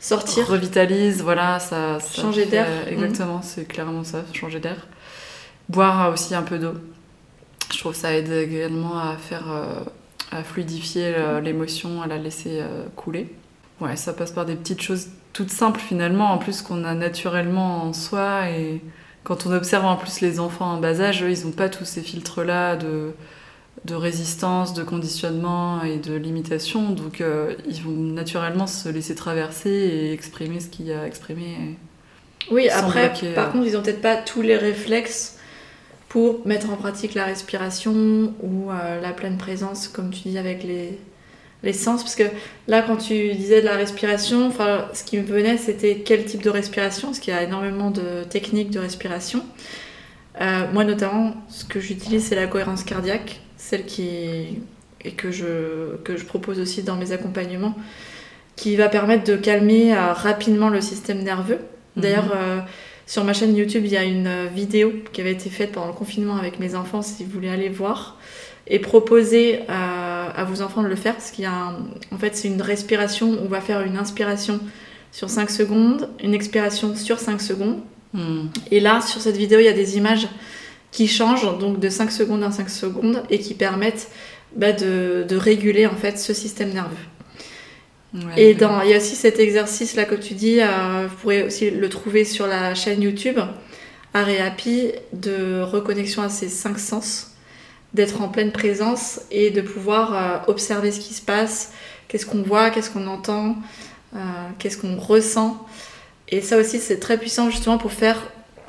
Sortir. 0.00 0.46
revitalise 0.48 1.22
voilà 1.22 1.58
ça, 1.58 2.00
ça 2.00 2.22
Changer 2.22 2.46
d'air. 2.46 2.66
exactement 2.88 3.40
c'est 3.42 3.64
clairement 3.64 4.04
ça 4.04 4.24
changer 4.32 4.60
d'air. 4.60 4.86
Boire 5.68 6.12
aussi 6.12 6.34
un 6.34 6.42
peu 6.42 6.58
d'eau. 6.58 6.74
Je 7.72 7.78
trouve 7.78 7.92
que 7.92 7.98
ça 7.98 8.14
aide 8.14 8.30
également 8.32 8.98
à 8.98 9.16
faire 9.16 9.44
euh, 9.50 9.80
à 10.30 10.42
fluidifier 10.42 11.14
euh, 11.16 11.40
l'émotion 11.40 12.02
à 12.02 12.06
la 12.06 12.18
laisser 12.18 12.60
euh, 12.60 12.86
couler 12.96 13.32
ouais 13.80 13.96
ça 13.96 14.12
passe 14.12 14.32
par 14.32 14.44
des 14.44 14.54
petites 14.54 14.82
choses 14.82 15.08
toutes 15.32 15.50
simples 15.50 15.80
finalement 15.80 16.32
en 16.32 16.38
plus 16.38 16.62
qu'on 16.62 16.84
a 16.84 16.94
naturellement 16.94 17.84
en 17.84 17.92
soi 17.92 18.50
et 18.50 18.80
quand 19.28 19.46
on 19.46 19.52
observe 19.52 19.84
en 19.84 19.96
plus 19.96 20.22
les 20.22 20.40
enfants 20.40 20.72
en 20.72 20.80
bas 20.80 21.02
âge, 21.02 21.22
eux, 21.22 21.30
ils 21.30 21.44
n'ont 21.44 21.52
pas 21.52 21.68
tous 21.68 21.84
ces 21.84 22.00
filtres-là 22.00 22.76
de, 22.76 23.12
de 23.84 23.94
résistance, 23.94 24.72
de 24.72 24.82
conditionnement 24.82 25.82
et 25.82 25.98
de 25.98 26.14
limitation. 26.14 26.90
Donc 26.90 27.20
euh, 27.20 27.54
ils 27.68 27.82
vont 27.82 27.90
naturellement 27.90 28.66
se 28.66 28.88
laisser 28.88 29.14
traverser 29.14 29.70
et 29.70 30.12
exprimer 30.12 30.60
ce 30.60 30.68
qu'il 30.68 30.86
y 30.86 30.92
a 30.92 31.02
à 31.02 31.06
exprimer. 31.06 31.76
Oui, 32.50 32.70
après, 32.70 33.10
bloquer, 33.10 33.34
par 33.34 33.48
euh. 33.48 33.50
contre, 33.50 33.66
ils 33.66 33.76
ont 33.76 33.82
peut-être 33.82 34.00
pas 34.00 34.16
tous 34.16 34.40
les 34.40 34.56
réflexes 34.56 35.37
pour 36.08 36.46
mettre 36.46 36.70
en 36.70 36.76
pratique 36.76 37.14
la 37.14 37.24
respiration 37.24 38.32
ou 38.42 38.70
euh, 38.70 39.00
la 39.00 39.12
pleine 39.12 39.36
présence, 39.36 39.88
comme 39.88 40.10
tu 40.10 40.28
dis, 40.28 40.38
avec 40.38 40.64
les, 40.64 40.98
les 41.62 41.72
sens. 41.72 42.02
Parce 42.02 42.14
que 42.14 42.24
là, 42.66 42.82
quand 42.82 42.96
tu 42.96 43.34
disais 43.34 43.60
de 43.60 43.66
la 43.66 43.76
respiration, 43.76 44.50
ce 44.92 45.04
qui 45.04 45.18
me 45.18 45.24
venait, 45.24 45.58
c'était 45.58 45.98
quel 45.98 46.24
type 46.24 46.42
de 46.42 46.50
respiration, 46.50 47.08
parce 47.08 47.18
qu'il 47.18 47.34
y 47.34 47.36
a 47.36 47.42
énormément 47.42 47.90
de 47.90 48.24
techniques 48.28 48.70
de 48.70 48.78
respiration. 48.78 49.44
Euh, 50.40 50.66
moi, 50.72 50.84
notamment, 50.84 51.34
ce 51.48 51.64
que 51.64 51.80
j'utilise, 51.80 52.24
c'est 52.24 52.36
la 52.36 52.46
cohérence 52.46 52.84
cardiaque, 52.84 53.40
celle 53.56 53.84
qui 53.84 54.60
et 55.04 55.12
que 55.12 55.30
je, 55.30 55.96
que 56.04 56.16
je 56.16 56.24
propose 56.24 56.58
aussi 56.58 56.82
dans 56.82 56.96
mes 56.96 57.12
accompagnements, 57.12 57.74
qui 58.56 58.74
va 58.76 58.88
permettre 58.88 59.24
de 59.24 59.36
calmer 59.36 59.94
euh, 59.94 60.12
rapidement 60.12 60.68
le 60.70 60.80
système 60.80 61.22
nerveux. 61.22 61.60
D'ailleurs, 61.96 62.32
euh, 62.34 62.60
sur 63.08 63.24
ma 63.24 63.32
chaîne 63.32 63.56
YouTube, 63.56 63.86
il 63.86 63.90
y 63.90 63.96
a 63.96 64.04
une 64.04 64.26
euh, 64.26 64.46
vidéo 64.54 64.92
qui 65.14 65.22
avait 65.22 65.32
été 65.32 65.48
faite 65.48 65.72
pendant 65.72 65.86
le 65.86 65.94
confinement 65.94 66.36
avec 66.36 66.60
mes 66.60 66.74
enfants, 66.74 67.00
si 67.00 67.24
vous 67.24 67.30
voulez 67.30 67.48
aller 67.48 67.70
voir, 67.70 68.18
et 68.66 68.78
proposer 68.80 69.60
euh, 69.70 70.28
à 70.36 70.44
vos 70.44 70.60
enfants 70.60 70.82
de 70.82 70.88
le 70.88 70.94
faire 70.94 71.14
parce 71.14 71.30
qu'il 71.30 71.44
y 71.44 71.46
a 71.46 71.54
un- 71.54 71.86
en 72.12 72.18
fait 72.18 72.36
c'est 72.36 72.48
une 72.48 72.60
respiration. 72.60 73.38
On 73.42 73.48
va 73.48 73.62
faire 73.62 73.80
une 73.80 73.96
inspiration 73.96 74.60
sur 75.10 75.30
5 75.30 75.48
secondes, 75.48 76.10
une 76.22 76.34
expiration 76.34 76.94
sur 76.94 77.18
5 77.18 77.40
secondes. 77.40 77.78
Hmm. 78.12 78.48
Et 78.70 78.78
là, 78.78 79.00
sur 79.00 79.22
cette 79.22 79.38
vidéo, 79.38 79.58
il 79.58 79.64
y 79.64 79.68
a 79.68 79.72
des 79.72 79.96
images 79.96 80.28
qui 80.92 81.08
changent 81.08 81.58
donc 81.58 81.80
de 81.80 81.88
5 81.88 82.12
secondes 82.12 82.42
à 82.42 82.50
5 82.50 82.68
secondes 82.68 83.22
et 83.30 83.38
qui 83.38 83.54
permettent 83.54 84.10
bah, 84.54 84.72
de, 84.72 85.24
de 85.26 85.36
réguler 85.36 85.86
en 85.86 85.96
fait 85.96 86.18
ce 86.18 86.34
système 86.34 86.74
nerveux. 86.74 86.94
Ouais, 88.14 88.20
Et 88.36 88.54
dans, 88.54 88.80
il 88.82 88.90
y 88.90 88.94
a 88.94 88.96
aussi 88.96 89.16
cet 89.16 89.38
exercice 89.38 89.94
là, 89.94 90.04
comme 90.04 90.20
tu 90.20 90.34
dis, 90.34 90.60
euh, 90.60 91.06
vous 91.08 91.16
pourrez 91.16 91.42
aussi 91.42 91.70
le 91.70 91.88
trouver 91.88 92.24
sur 92.24 92.46
la 92.46 92.74
chaîne 92.74 93.02
YouTube, 93.02 93.38
Happy, 94.14 94.92
de 95.12 95.62
reconnexion 95.62 96.22
à 96.22 96.28
ses 96.28 96.48
cinq 96.48 96.78
sens, 96.78 97.32
d'être 97.94 98.20
en 98.20 98.28
pleine 98.28 98.50
présence 98.50 99.20
et 99.30 99.50
de 99.50 99.60
pouvoir 99.60 100.14
euh, 100.14 100.50
observer 100.50 100.90
ce 100.90 101.00
qui 101.00 101.14
se 101.14 101.22
passe, 101.22 101.72
qu'est-ce 102.08 102.26
qu'on 102.26 102.42
voit, 102.42 102.70
qu'est-ce 102.70 102.90
qu'on 102.90 103.06
entend, 103.06 103.56
euh, 104.16 104.18
qu'est-ce 104.58 104.78
qu'on 104.78 104.96
ressent. 104.96 105.64
Et 106.28 106.40
ça 106.40 106.58
aussi, 106.58 106.78
c'est 106.78 106.98
très 106.98 107.18
puissant 107.18 107.50
justement 107.50 107.78
pour 107.78 107.92
faire 107.92 108.20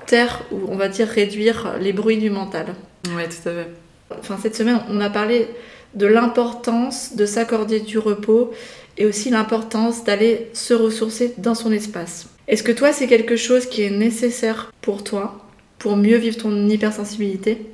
taire 0.05 0.43
ou 0.51 0.61
on 0.67 0.75
va 0.75 0.87
dire 0.87 1.07
réduire 1.07 1.75
les 1.79 1.93
bruits 1.93 2.17
du 2.17 2.29
mental. 2.29 2.67
Ouais, 3.15 3.27
tout 3.27 3.49
à 3.49 3.51
fait. 3.53 3.67
Enfin, 4.19 4.37
cette 4.41 4.55
semaine, 4.55 4.81
on 4.89 4.99
a 5.01 5.09
parlé 5.09 5.47
de 5.95 6.05
l'importance 6.05 7.15
de 7.15 7.25
s'accorder 7.25 7.79
du 7.79 7.97
repos 7.97 8.51
et 8.99 9.05
aussi 9.05 9.31
l'importance 9.31 10.03
d'aller 10.03 10.49
se 10.53 10.73
ressourcer 10.73 11.33
dans 11.37 11.55
son 11.55 11.71
espace. 11.71 12.27
Est-ce 12.47 12.63
que 12.63 12.71
toi, 12.73 12.91
c'est 12.91 13.07
quelque 13.07 13.37
chose 13.37 13.65
qui 13.65 13.81
est 13.81 13.89
nécessaire 13.89 14.71
pour 14.81 15.03
toi 15.03 15.45
pour 15.79 15.95
mieux 15.95 16.17
vivre 16.17 16.37
ton 16.37 16.67
hypersensibilité? 16.67 17.65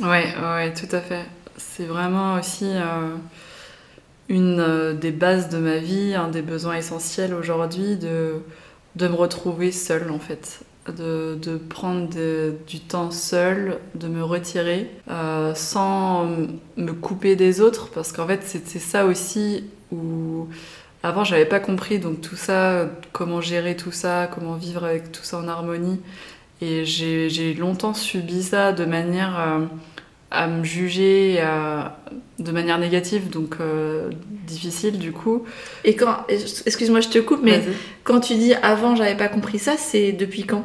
Ouais, 0.00 0.26
ouais, 0.40 0.72
tout 0.72 0.94
à 0.94 1.00
fait. 1.00 1.24
C'est 1.56 1.86
vraiment 1.86 2.38
aussi 2.38 2.66
euh, 2.66 3.16
une 4.28 4.60
euh, 4.60 4.94
des 4.94 5.10
bases 5.10 5.48
de 5.48 5.58
ma 5.58 5.78
vie, 5.78 6.14
un 6.14 6.28
des 6.28 6.42
besoins 6.42 6.76
essentiels 6.76 7.34
aujourd'hui 7.34 7.96
de, 7.96 8.34
de 8.94 9.08
me 9.08 9.14
retrouver 9.14 9.72
seule 9.72 10.10
en 10.12 10.20
fait. 10.20 10.60
De, 10.96 11.36
de 11.42 11.58
prendre 11.58 12.08
du 12.66 12.80
temps 12.80 13.10
seule, 13.10 13.78
de 13.94 14.08
me 14.08 14.22
retirer 14.22 14.88
euh, 15.10 15.54
sans 15.54 16.26
me 16.78 16.92
couper 16.92 17.36
des 17.36 17.60
autres 17.60 17.90
parce 17.90 18.10
qu'en 18.10 18.26
fait 18.26 18.40
c'était 18.44 18.78
ça 18.78 19.04
aussi 19.04 19.64
où 19.92 20.48
avant 21.02 21.24
j'avais 21.24 21.46
pas 21.46 21.60
compris 21.60 21.98
donc 21.98 22.20
tout 22.20 22.36
ça, 22.36 22.88
comment 23.12 23.40
gérer 23.40 23.76
tout 23.76 23.92
ça, 23.92 24.28
comment 24.32 24.54
vivre 24.54 24.84
avec 24.84 25.12
tout 25.12 25.22
ça 25.24 25.38
en 25.38 25.48
harmonie 25.48 26.00
et 26.60 26.84
j'ai 26.84 27.54
longtemps 27.54 27.94
subi 27.94 28.42
ça 28.42 28.72
de 28.72 28.84
manière 28.84 29.38
euh, 29.40 29.60
à 30.30 30.46
me 30.48 30.64
juger 30.64 31.40
à- 31.40 31.98
de 32.38 32.52
manière 32.52 32.78
négative, 32.78 33.30
donc 33.30 33.56
euh, 33.60 34.10
difficile 34.46 34.98
du 34.98 35.12
coup. 35.12 35.44
Et 35.84 35.96
quand, 35.96 36.18
excuse-moi, 36.28 37.00
je 37.00 37.08
te 37.08 37.18
coupe, 37.18 37.40
mais 37.42 37.62
quand 38.04 38.20
tu 38.20 38.34
dis 38.36 38.54
avant, 38.54 38.94
j'avais 38.96 39.16
pas 39.16 39.28
compris 39.28 39.58
ça, 39.58 39.76
c'est 39.76 40.12
depuis 40.12 40.44
quand? 40.44 40.64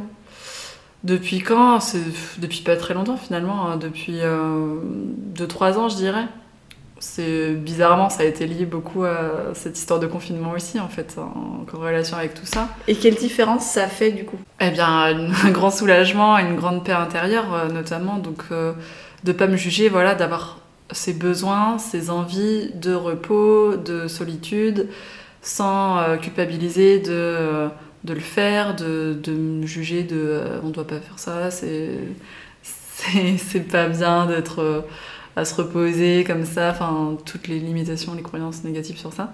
Depuis 1.03 1.39
quand? 1.39 1.80
C'est 1.82 2.00
depuis 2.39 2.62
pas 2.62 2.77
très 2.77 2.94
longtemps 2.94 3.18
finalement, 3.18 3.68
hein, 3.68 3.77
depuis 3.77 4.20
2-3 5.36 5.77
ans 5.77 5.89
je 5.89 5.96
dirais. 5.96 6.25
C'est 7.03 7.51
bizarrement 7.53 8.10
ça 8.10 8.24
a 8.24 8.25
été 8.25 8.48
lié 8.48 8.65
beaucoup 8.65 9.03
à 9.03 9.53
cette 9.53 9.77
histoire 9.77 10.00
de 10.00 10.07
confinement 10.07 10.51
aussi 10.51 10.79
en 10.79 10.88
fait, 10.88 11.17
en 11.17 11.65
corrélation 11.65 12.17
avec 12.17 12.33
tout 12.33 12.45
ça. 12.45 12.69
Et 12.88 12.95
quelle 12.95 13.15
différence 13.15 13.65
ça 13.65 13.88
fait 13.88 14.12
du 14.12 14.25
coup? 14.25 14.39
Eh 14.60 14.72
bien, 14.72 14.89
un 15.43 15.51
grand 15.51 15.72
soulagement, 15.72 16.38
une 16.38 16.55
grande 16.55 16.83
paix 16.83 16.93
intérieure 16.93 17.53
euh, 17.53 17.67
notamment, 17.69 18.17
donc 18.17 18.43
euh, 18.51 18.74
de 19.24 19.31
pas 19.31 19.48
me 19.48 19.57
juger, 19.57 19.89
voilà, 19.89 20.15
d'avoir 20.15 20.60
ses 20.91 21.13
besoins, 21.13 21.77
ses 21.77 22.10
envies 22.10 22.72
de 22.75 22.93
repos, 22.93 23.75
de 23.75 24.07
solitude, 24.07 24.89
sans 25.41 25.98
euh, 26.00 26.17
culpabiliser 26.17 27.00
de, 27.00 27.12
euh, 27.12 27.67
de 28.03 28.13
le 28.13 28.19
faire, 28.19 28.75
de, 28.75 29.17
de 29.22 29.31
me 29.31 29.65
juger 29.65 30.03
de 30.03 30.17
euh, 30.17 30.60
on 30.63 30.69
doit 30.69 30.88
pas 30.88 31.00
faire 31.00 31.19
ça, 31.19 31.51
c'est 31.51 32.00
c'est 32.63 33.38
c'est 33.38 33.67
pas 33.67 33.88
bien 33.88 34.25
d'être 34.25 34.86
à 35.35 35.45
se 35.45 35.55
reposer 35.55 36.23
comme 36.25 36.45
ça, 36.45 36.69
enfin 36.69 37.17
toutes 37.25 37.47
les 37.47 37.59
limitations, 37.59 38.13
les 38.13 38.21
croyances 38.21 38.63
négatives 38.63 38.97
sur 38.97 39.13
ça. 39.13 39.33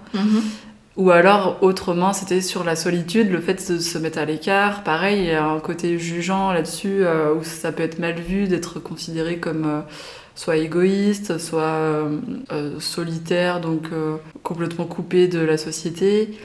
Ou 0.96 1.10
alors, 1.10 1.58
autrement, 1.62 2.12
c'était 2.12 2.40
sur 2.40 2.64
la 2.64 2.74
solitude, 2.76 3.30
le 3.30 3.40
fait 3.40 3.72
de 3.72 3.78
se 3.78 3.96
mettre 3.96 4.18
à 4.18 4.24
l'écart. 4.24 4.82
Pareil, 4.82 5.20
il 5.20 5.26
y 5.26 5.32
a 5.32 5.46
un 5.46 5.60
côté 5.60 5.98
jugeant 5.98 6.52
là-dessus, 6.52 7.04
euh, 7.04 7.34
où 7.34 7.44
ça 7.44 7.72
peut 7.72 7.84
être 7.84 7.98
mal 7.98 8.16
vu 8.16 8.48
d'être 8.48 8.80
considéré 8.80 9.38
comme 9.38 9.64
euh, 9.64 9.80
soit 10.34 10.56
égoïste, 10.56 11.38
soit 11.38 11.62
euh, 11.62 12.20
solitaire, 12.80 13.60
donc 13.60 13.88
complètement 14.42 14.84
coupé 14.84 15.28
de 15.28 15.38
la 15.38 15.56
société. 15.56 16.36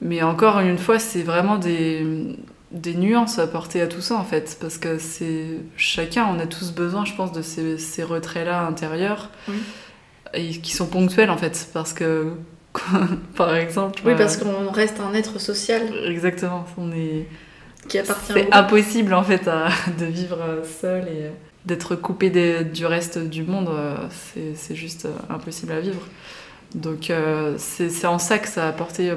Mais 0.00 0.22
encore 0.22 0.60
une 0.60 0.78
fois, 0.78 0.98
c'est 0.98 1.22
vraiment 1.22 1.58
des, 1.58 2.04
des 2.70 2.94
nuances 2.94 3.38
à 3.38 3.42
apporter 3.42 3.80
à 3.80 3.86
tout 3.86 4.00
ça, 4.00 4.14
en 4.16 4.24
fait. 4.24 4.56
Parce 4.60 4.78
que 4.78 4.98
c'est 4.98 5.58
chacun, 5.76 6.26
on 6.26 6.38
a 6.38 6.46
tous 6.46 6.72
besoin, 6.72 7.04
je 7.04 7.14
pense, 7.14 7.32
de 7.32 7.42
ces, 7.42 7.78
ces 7.78 8.02
retraits-là 8.04 8.66
intérieurs. 8.66 9.30
Oui. 9.48 9.56
Et 10.34 10.50
qui 10.50 10.72
sont 10.72 10.86
ponctuels, 10.86 11.30
en 11.30 11.36
fait. 11.36 11.68
Parce 11.72 11.92
que, 11.92 12.32
par 13.36 13.54
exemple... 13.56 14.00
Oui, 14.04 14.12
euh, 14.12 14.16
parce 14.16 14.36
qu'on 14.36 14.70
reste 14.70 15.00
un 15.00 15.12
être 15.14 15.40
social 15.40 15.82
Exactement, 16.06 16.64
on 16.78 16.92
est... 16.92 17.26
qui 17.88 17.98
appartient 17.98 18.32
C'est 18.32 18.52
impossible 18.54 19.12
en 19.14 19.24
fait 19.24 19.48
à- 19.48 19.68
de 19.98 20.04
vivre 20.04 20.38
euh, 20.40 20.62
seul 20.64 21.02
et 21.08 21.24
euh, 21.24 21.30
d'être 21.64 21.96
coupé 21.96 22.30
des- 22.30 22.62
du 22.62 22.86
reste 22.86 23.18
du 23.18 23.42
monde, 23.42 23.68
euh, 23.70 23.96
c'est 24.10 24.54
c'est 24.54 24.76
juste 24.76 25.06
euh, 25.06 25.34
impossible 25.34 25.72
à 25.72 25.80
vivre. 25.80 26.00
Donc 26.76 27.10
euh, 27.10 27.56
c'est 27.58 28.06
en 28.06 28.20
ça 28.20 28.38
que 28.38 28.46
ça 28.46 28.66
a 28.66 28.68
apporté 28.68 29.10
euh, 29.10 29.16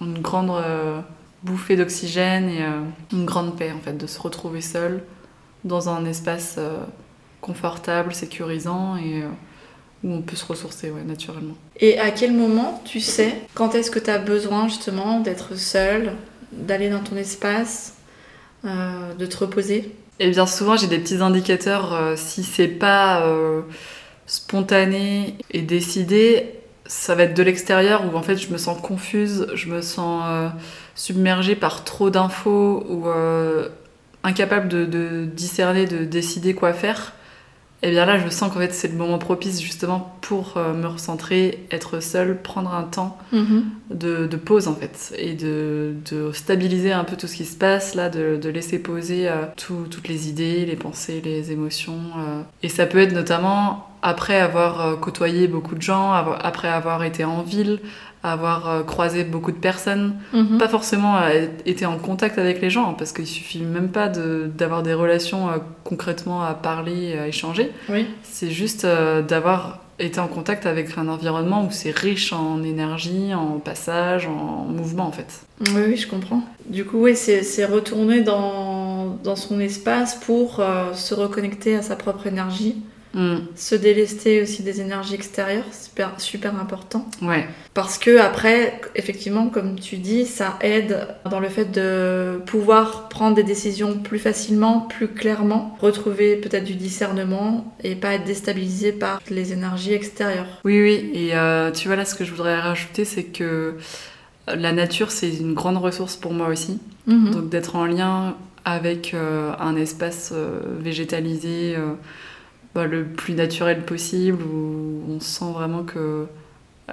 une 0.00 0.20
grande 0.20 0.50
euh, 0.50 1.00
bouffée 1.44 1.76
d'oxygène 1.76 2.48
et 2.48 2.62
euh, 2.62 2.80
une 3.12 3.24
grande 3.24 3.56
paix 3.56 3.70
en 3.70 3.80
fait, 3.80 3.92
de 3.96 4.06
se 4.06 4.18
retrouver 4.20 4.60
seul 4.60 5.02
dans 5.64 5.88
un 5.88 6.04
espace 6.06 6.56
euh, 6.58 6.78
confortable, 7.40 8.14
sécurisant 8.14 8.96
et 8.96 9.22
euh, 9.22 9.28
où 10.02 10.12
on 10.12 10.22
peut 10.22 10.36
se 10.36 10.46
ressourcer 10.46 10.90
ouais, 10.90 11.04
naturellement. 11.04 11.54
Et 11.80 11.98
à 11.98 12.10
quel 12.10 12.32
moment 12.32 12.82
tu 12.84 13.00
sais 13.00 13.42
quand 13.54 13.74
est-ce 13.74 13.90
que 13.90 13.98
tu 13.98 14.10
as 14.10 14.18
besoin 14.18 14.68
justement 14.68 15.20
d'être 15.20 15.54
seul, 15.56 16.12
d'aller 16.52 16.90
dans 16.90 17.00
ton 17.00 17.16
espace, 17.16 17.94
euh, 18.64 19.14
de 19.14 19.26
te 19.26 19.36
reposer? 19.36 19.94
Et 20.20 20.30
bien 20.30 20.46
souvent, 20.46 20.76
j'ai 20.76 20.86
des 20.86 20.98
petits 20.98 21.16
indicateurs. 21.16 21.92
euh, 21.94 22.14
si 22.16 22.44
c'est 22.44 22.68
pas 22.68 23.26
euh, 23.26 23.62
spontané 24.26 25.36
et 25.50 25.62
décidé, 25.62 26.60
ça 26.86 27.14
va 27.14 27.24
être 27.24 27.34
de 27.34 27.42
l'extérieur 27.42 28.04
où 28.04 28.16
en 28.16 28.22
fait 28.22 28.36
je 28.36 28.52
me 28.52 28.58
sens 28.58 28.80
confuse, 28.80 29.46
je 29.54 29.68
me 29.68 29.80
sens 29.80 30.24
euh, 30.26 30.48
submergée 30.94 31.56
par 31.56 31.84
trop 31.84 32.10
d'infos 32.10 32.84
ou 32.88 33.08
euh, 33.08 33.68
incapable 34.22 34.68
de, 34.68 34.84
de 34.84 35.24
discerner, 35.24 35.86
de 35.86 36.04
décider 36.04 36.54
quoi 36.54 36.72
faire. 36.72 37.12
Et 37.86 37.90
bien 37.90 38.06
là, 38.06 38.16
je 38.18 38.28
sens 38.30 38.50
qu'en 38.50 38.60
fait 38.60 38.72
c'est 38.72 38.88
le 38.88 38.94
moment 38.96 39.18
propice 39.18 39.60
justement 39.60 40.16
pour 40.22 40.54
euh, 40.56 40.72
me 40.72 40.86
recentrer, 40.86 41.66
être 41.70 42.00
seule, 42.00 42.40
prendre 42.40 42.72
un 42.72 42.84
temps 42.84 43.18
de, 43.90 44.26
de 44.26 44.36
pause 44.38 44.68
en 44.68 44.74
fait 44.74 45.12
et 45.18 45.34
de, 45.34 45.94
de 46.10 46.32
stabiliser 46.32 46.92
un 46.92 47.04
peu 47.04 47.14
tout 47.16 47.26
ce 47.26 47.36
qui 47.36 47.44
se 47.44 47.56
passe 47.56 47.94
là, 47.94 48.08
de, 48.08 48.36
de 48.40 48.48
laisser 48.48 48.78
poser 48.78 49.28
euh, 49.28 49.44
tout- 49.58 49.86
toutes 49.90 50.08
les 50.08 50.28
idées, 50.30 50.64
les 50.64 50.76
pensées, 50.76 51.20
les 51.22 51.52
émotions. 51.52 52.00
euh. 52.18 52.40
Et 52.62 52.70
ça 52.70 52.86
peut 52.86 52.98
être 52.98 53.12
notamment 53.12 53.86
après 54.02 54.40
avoir 54.40 54.98
côtoyé 55.00 55.46
beaucoup 55.48 55.74
de 55.74 55.82
gens, 55.82 56.12
après 56.12 56.68
avoir 56.68 57.04
été 57.04 57.24
en 57.24 57.42
ville, 57.42 57.80
avoir 58.24 58.68
euh, 58.68 58.82
croisé 58.82 59.22
beaucoup 59.22 59.52
de 59.52 59.56
personnes, 59.58 60.14
Mhm. 60.32 60.58
pas 60.58 60.68
forcément 60.68 61.18
euh, 61.18 61.46
été 61.66 61.86
en 61.86 61.98
contact 61.98 62.38
avec 62.38 62.60
les 62.60 62.70
gens 62.70 62.94
parce 62.94 63.12
qu'il 63.12 63.26
suffit 63.26 63.60
même 63.62 63.88
pas 63.88 64.08
de- 64.08 64.50
d'avoir 64.56 64.82
des 64.82 64.94
relations 64.94 65.48
euh, 65.50 65.58
concrètement 65.84 66.42
à 66.42 66.54
parler, 66.54 67.16
à 67.18 67.28
échanger. 67.28 67.70
Oui. 67.88 68.06
C'est 68.22 68.50
juste 68.50 68.86
d'avoir 69.28 69.80
été 70.00 70.18
en 70.18 70.26
contact 70.26 70.66
avec 70.66 70.98
un 70.98 71.06
environnement 71.06 71.64
où 71.64 71.68
c'est 71.70 71.96
riche 71.96 72.32
en 72.32 72.62
énergie, 72.64 73.32
en 73.32 73.58
passage, 73.60 74.26
en 74.26 74.64
mouvement 74.68 75.06
en 75.06 75.12
fait. 75.12 75.42
Oui, 75.72 75.82
oui, 75.88 75.96
je 75.96 76.08
comprends. 76.08 76.42
Du 76.66 76.84
coup, 76.84 76.98
oui, 77.04 77.14
c'est 77.14 77.42
c'est 77.44 77.64
retourner 77.64 78.22
dans, 78.22 79.16
dans 79.22 79.36
son 79.36 79.60
espace 79.60 80.16
pour 80.16 80.58
euh, 80.58 80.92
se 80.94 81.14
reconnecter 81.14 81.76
à 81.76 81.82
sa 81.82 81.94
propre 81.94 82.26
énergie, 82.26 82.76
Mm. 83.14 83.36
se 83.54 83.74
délester 83.74 84.42
aussi 84.42 84.62
des 84.62 84.80
énergies 84.80 85.14
extérieures, 85.14 85.64
super, 85.72 86.20
super 86.20 86.58
important. 86.58 87.08
Ouais, 87.22 87.46
Parce 87.72 87.96
que 87.96 88.18
après, 88.18 88.80
effectivement, 88.96 89.48
comme 89.48 89.78
tu 89.78 89.96
dis, 89.96 90.26
ça 90.26 90.58
aide 90.60 91.06
dans 91.30 91.40
le 91.40 91.48
fait 91.48 91.66
de 91.66 92.40
pouvoir 92.46 93.08
prendre 93.08 93.36
des 93.36 93.44
décisions 93.44 93.98
plus 93.98 94.18
facilement, 94.18 94.80
plus 94.80 95.08
clairement, 95.08 95.76
retrouver 95.80 96.36
peut-être 96.36 96.64
du 96.64 96.74
discernement 96.74 97.76
et 97.82 97.94
pas 97.94 98.14
être 98.14 98.24
déstabilisé 98.24 98.92
par 98.92 99.20
les 99.30 99.52
énergies 99.52 99.92
extérieures. 99.92 100.60
oui, 100.64 100.82
oui. 100.82 101.10
Et 101.14 101.36
euh, 101.36 101.70
tu 101.70 101.88
vois 101.88 101.96
là, 101.96 102.04
ce 102.04 102.14
que 102.14 102.24
je 102.24 102.30
voudrais 102.30 102.58
rajouter, 102.58 103.04
c'est 103.04 103.24
que 103.24 103.76
la 104.46 104.72
nature, 104.72 105.10
c'est 105.10 105.30
une 105.30 105.54
grande 105.54 105.78
ressource 105.78 106.16
pour 106.16 106.32
moi 106.32 106.48
aussi. 106.48 106.78
Mhm. 107.06 107.30
Donc 107.30 107.48
d'être 107.48 107.76
en 107.76 107.86
lien 107.86 108.36
avec 108.64 109.14
euh, 109.14 109.52
un 109.58 109.76
espace 109.76 110.32
euh, 110.34 110.60
végétalisé 110.80 111.74
euh, 111.76 111.94
bah, 112.74 112.86
le 112.86 113.04
plus 113.04 113.34
naturel 113.34 113.84
possible, 113.84 114.42
où 114.42 115.02
on 115.08 115.20
sent 115.20 115.52
vraiment 115.52 115.82
que 115.82 116.26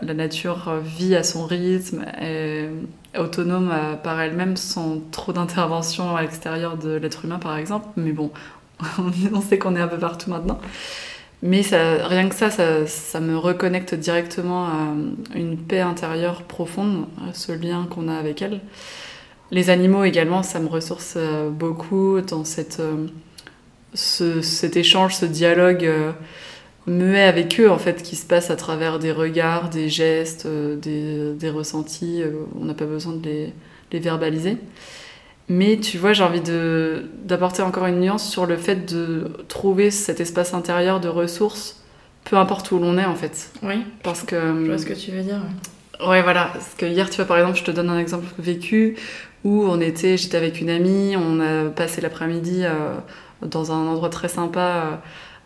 la 0.01 0.13
nature 0.13 0.79
vit 0.83 1.15
à 1.15 1.23
son 1.23 1.45
rythme, 1.45 2.05
est 2.19 2.69
autonome 3.17 3.73
par 4.03 4.21
elle-même 4.21 4.55
sans 4.55 5.01
trop 5.11 5.33
d'intervention 5.33 6.15
à 6.15 6.21
l'extérieur 6.21 6.77
de 6.77 6.91
l'être 6.91 7.25
humain 7.25 7.39
par 7.39 7.57
exemple. 7.57 7.87
Mais 7.97 8.13
bon, 8.13 8.31
on 9.33 9.41
sait 9.41 9.59
qu'on 9.59 9.75
est 9.75 9.81
un 9.81 9.89
peu 9.89 9.97
partout 9.97 10.29
maintenant. 10.29 10.59
Mais 11.43 11.61
rien 11.71 12.29
que 12.29 12.35
ça, 12.35 12.49
ça, 12.85 13.19
me 13.19 13.35
reconnecte 13.35 13.95
directement 13.95 14.65
à 14.65 14.93
une 15.35 15.57
paix 15.57 15.79
intérieure 15.79 16.43
profonde, 16.43 17.05
ce 17.33 17.51
lien 17.51 17.87
qu'on 17.89 18.07
a 18.07 18.15
avec 18.15 18.41
elle. 18.43 18.61
Les 19.51 19.69
animaux 19.69 20.03
également, 20.05 20.43
ça 20.43 20.59
me 20.59 20.67
ressource 20.67 21.15
euh, 21.17 21.49
beaucoup 21.49 22.21
dans 22.21 22.45
cette, 22.45 22.79
euh, 22.79 23.07
ce, 23.93 24.41
cet 24.41 24.77
échange, 24.77 25.15
ce 25.15 25.25
dialogue 25.25 25.85
euh, 25.85 26.11
muet 26.87 27.23
avec 27.23 27.59
eux, 27.59 27.69
en 27.69 27.77
fait, 27.77 28.03
qui 28.03 28.15
se 28.15 28.25
passe 28.25 28.49
à 28.49 28.55
travers 28.55 28.99
des 28.99 29.11
regards, 29.11 29.69
des 29.69 29.89
gestes, 29.89 30.47
des, 30.47 31.33
des, 31.33 31.49
ressentis. 31.49 32.23
on 32.59 32.65
n'a 32.65 32.73
pas 32.73 32.85
besoin 32.85 33.13
de 33.13 33.23
les, 33.23 33.53
les 33.91 33.99
verbaliser. 33.99 34.57
Mais 35.51 35.77
tu 35.77 35.97
vois, 35.97 36.13
j'ai 36.13 36.23
envie 36.23 36.41
d'apporter 37.25 37.61
encore 37.61 37.85
une 37.85 37.99
nuance 37.99 38.29
sur 38.29 38.45
le 38.45 38.55
fait 38.55 38.89
de 38.89 39.31
trouver 39.49 39.91
cet 39.91 40.21
espace 40.21 40.53
intérieur 40.53 41.01
de 41.01 41.09
ressources, 41.09 41.83
peu 42.23 42.37
importe 42.37 42.71
où 42.71 42.79
l'on 42.79 42.97
est 42.97 43.05
en 43.05 43.15
fait. 43.15 43.51
Oui. 43.61 43.83
Parce 44.01 44.23
que. 44.23 44.37
Je 44.37 44.67
vois 44.67 44.77
ce 44.77 44.85
que 44.85 44.93
tu 44.93 45.11
veux 45.11 45.23
dire. 45.23 45.41
Ouais, 46.07 46.21
voilà. 46.21 46.51
Parce 46.53 46.73
que 46.77 46.85
hier, 46.85 47.09
tu 47.09 47.17
vois, 47.17 47.25
par 47.25 47.37
exemple, 47.37 47.57
je 47.57 47.63
te 47.63 47.71
donne 47.71 47.89
un 47.89 47.99
exemple 47.99 48.25
vécu 48.39 48.95
où 49.43 49.65
on 49.65 49.81
était, 49.81 50.15
j'étais 50.15 50.37
avec 50.37 50.61
une 50.61 50.69
amie, 50.69 51.15
on 51.17 51.41
a 51.41 51.69
passé 51.69 51.99
l'après-midi 51.99 52.61
euh, 52.63 52.95
dans 53.45 53.71
un 53.71 53.87
endroit 53.87 54.09
très 54.09 54.29
sympa. 54.29 55.01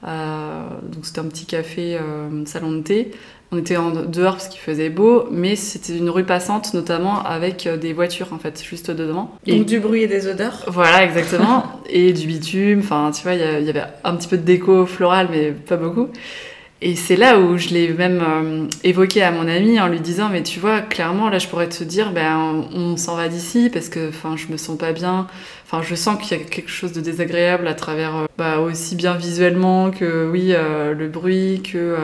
Euh, 0.07 0.67
donc 0.83 1.05
c'était 1.05 1.19
un 1.19 1.25
petit 1.25 1.45
café, 1.45 1.95
euh, 1.95 2.45
salon 2.45 2.71
de 2.73 2.81
thé. 2.81 3.11
On 3.51 3.57
était 3.57 3.77
en 3.77 3.91
dehors 3.91 4.33
parce 4.33 4.47
qu'il 4.47 4.59
faisait 4.59 4.89
beau, 4.89 5.27
mais 5.31 5.55
c'était 5.55 5.97
une 5.97 6.09
rue 6.09 6.23
passante 6.23 6.73
notamment 6.73 7.23
avec 7.23 7.67
euh, 7.67 7.77
des 7.77 7.93
voitures 7.93 8.33
en 8.33 8.39
fait 8.39 8.61
juste 8.63 8.91
dedans. 8.91 9.31
Donc 9.47 9.65
du 9.65 9.79
bruit 9.79 10.03
et 10.03 10.07
des 10.07 10.27
odeurs. 10.27 10.65
Voilà, 10.67 11.03
exactement. 11.05 11.63
et 11.89 12.11
du 12.13 12.27
bitume. 12.27 12.79
Enfin, 12.79 13.11
tu 13.11 13.23
vois, 13.23 13.33
il 13.33 13.65
y, 13.65 13.69
avait 13.69 13.83
un 14.03 14.15
petit 14.15 14.27
peu 14.27 14.37
de 14.37 14.43
déco 14.43 14.85
florale, 14.85 15.27
mais 15.31 15.51
pas 15.51 15.77
beaucoup. 15.77 16.09
Et 16.85 16.95
c'est 16.95 17.15
là 17.15 17.39
où 17.39 17.57
je 17.57 17.69
l'ai 17.69 17.91
même 17.91 18.21
euh, 18.21 18.67
évoqué 18.83 19.23
à 19.23 19.31
mon 19.31 19.47
ami 19.47 19.79
en 19.79 19.87
lui 19.87 19.99
disant 19.99 20.29
mais 20.29 20.43
tu 20.43 20.59
vois 20.59 20.81
clairement 20.81 21.29
là 21.31 21.39
je 21.39 21.47
pourrais 21.47 21.67
te 21.67 21.83
dire 21.83 22.11
ben 22.11 22.63
on, 22.75 22.95
s'en 22.95 23.15
va 23.15 23.27
d'ici 23.27 23.71
parce 23.73 23.89
que 23.89 24.09
enfin 24.09 24.35
je 24.37 24.51
me 24.51 24.57
sens 24.57 24.77
pas 24.77 24.91
bien. 24.91 25.25
Enfin 25.65 25.81
je 25.81 25.95
sens 25.95 26.21
qu'il 26.21 26.37
y 26.37 26.39
a 26.39 26.43
quelque 26.43 26.69
chose 26.69 26.93
de 26.93 27.01
désagréable 27.01 27.67
à 27.67 27.73
travers 27.73 28.15
euh, 28.15 28.25
bah, 28.37 28.59
aussi 28.59 28.95
bien 28.95 29.15
visuellement 29.15 29.89
que 29.89 30.29
oui 30.31 30.49
euh, 30.51 30.93
le 30.93 31.07
bruit 31.07 31.63
que 31.63 31.97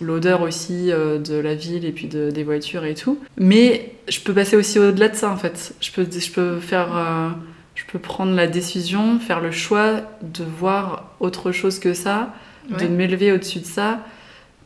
l'odeur 0.00 0.40
aussi 0.40 0.86
de 0.86 1.36
la 1.36 1.54
ville 1.54 1.84
et 1.84 1.92
puis 1.92 2.06
des 2.06 2.42
voitures 2.42 2.86
et 2.86 2.94
tout. 2.94 3.18
Mais 3.36 3.96
je 4.08 4.20
peux 4.20 4.32
passer 4.32 4.56
aussi 4.56 4.78
au-delà 4.78 5.08
de 5.08 5.14
ça 5.14 5.30
en 5.30 5.36
fait. 5.36 5.74
Je 5.82 5.90
peux 5.92 6.06
je 6.10 6.30
peux 6.30 6.58
faire 6.58 7.36
je 7.74 7.82
peux 7.84 7.98
prendre 7.98 8.34
la 8.34 8.46
décision 8.46 9.18
faire 9.18 9.40
le 9.40 9.50
choix 9.50 10.00
de 10.22 10.42
voir 10.58 11.12
autre 11.20 11.52
chose 11.52 11.78
que 11.78 11.92
ça 11.92 12.32
de 12.70 12.86
m'élever 12.86 13.30
au-dessus 13.32 13.58
de 13.58 13.66
ça. 13.66 13.98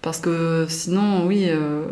Parce 0.06 0.20
que 0.20 0.66
sinon, 0.68 1.26
oui, 1.26 1.46
euh, 1.48 1.82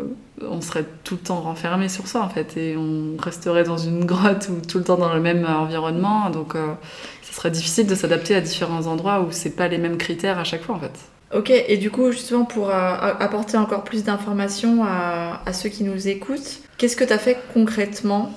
on 0.41 0.61
serait 0.61 0.85
tout 1.03 1.15
le 1.15 1.19
temps 1.19 1.41
renfermé 1.41 1.89
sur 1.89 2.07
ça, 2.07 2.21
en 2.21 2.29
fait. 2.29 2.55
Et 2.55 2.77
on 2.77 3.17
resterait 3.19 3.65
dans 3.65 3.77
une 3.77 4.05
grotte 4.05 4.47
ou 4.47 4.65
tout 4.65 4.77
le 4.77 4.85
temps 4.85 4.95
dans 4.95 5.13
le 5.13 5.19
même 5.19 5.45
environnement. 5.45 6.29
Donc, 6.29 6.55
euh, 6.55 6.75
ce 7.23 7.33
serait 7.33 7.51
difficile 7.51 7.87
de 7.87 7.93
s'adapter 7.93 8.33
à 8.33 8.39
différents 8.39 8.87
endroits 8.87 9.19
où 9.19 9.31
c'est 9.31 9.49
pas 9.49 9.67
les 9.67 9.77
mêmes 9.77 9.97
critères 9.97 10.39
à 10.39 10.45
chaque 10.45 10.63
fois, 10.63 10.75
en 10.75 10.79
fait. 10.79 10.97
Ok, 11.33 11.49
et 11.49 11.75
du 11.75 11.91
coup, 11.91 12.09
justement, 12.13 12.45
pour 12.45 12.69
euh, 12.69 12.95
apporter 13.19 13.57
encore 13.57 13.83
plus 13.83 14.05
d'informations 14.05 14.85
à, 14.85 15.41
à, 15.45 15.51
ceux 15.51 15.67
qui 15.67 15.83
nous 15.83 16.07
écoutent, 16.07 16.61
qu'est-ce 16.77 16.95
que 16.95 17.03
tu 17.03 17.11
as 17.11 17.17
fait 17.17 17.37
concrètement 17.53 18.31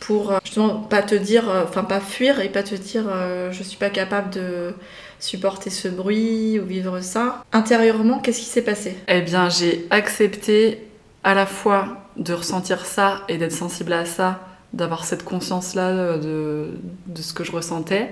pour 0.00 0.32
justement 0.44 0.80
pas 0.80 1.02
te 1.02 1.14
dire, 1.14 1.44
enfin 1.64 1.84
pas 1.84 2.00
fuir 2.00 2.40
et 2.40 2.48
pas 2.48 2.62
te 2.62 2.74
dire 2.74 3.04
je 3.50 3.62
suis 3.62 3.76
pas 3.76 3.90
capable 3.90 4.30
de 4.30 4.74
supporter 5.20 5.70
ce 5.70 5.88
bruit 5.88 6.58
ou 6.58 6.64
vivre 6.64 7.00
ça. 7.00 7.44
Intérieurement, 7.52 8.18
qu'est-ce 8.18 8.40
qui 8.40 8.46
s'est 8.46 8.62
passé? 8.62 8.96
Eh 9.06 9.20
bien, 9.20 9.48
j'ai 9.48 9.86
accepté 9.90 10.88
à 11.22 11.34
la 11.34 11.46
fois 11.46 12.08
de 12.16 12.32
ressentir 12.32 12.84
ça 12.86 13.22
et 13.28 13.38
d'être 13.38 13.52
sensible 13.52 13.92
à 13.92 14.04
ça, 14.06 14.40
d'avoir 14.72 15.04
cette 15.04 15.24
conscience-là 15.24 16.16
de, 16.18 16.70
de, 17.06 17.22
ce 17.22 17.32
que 17.32 17.44
je 17.44 17.52
ressentais, 17.52 18.10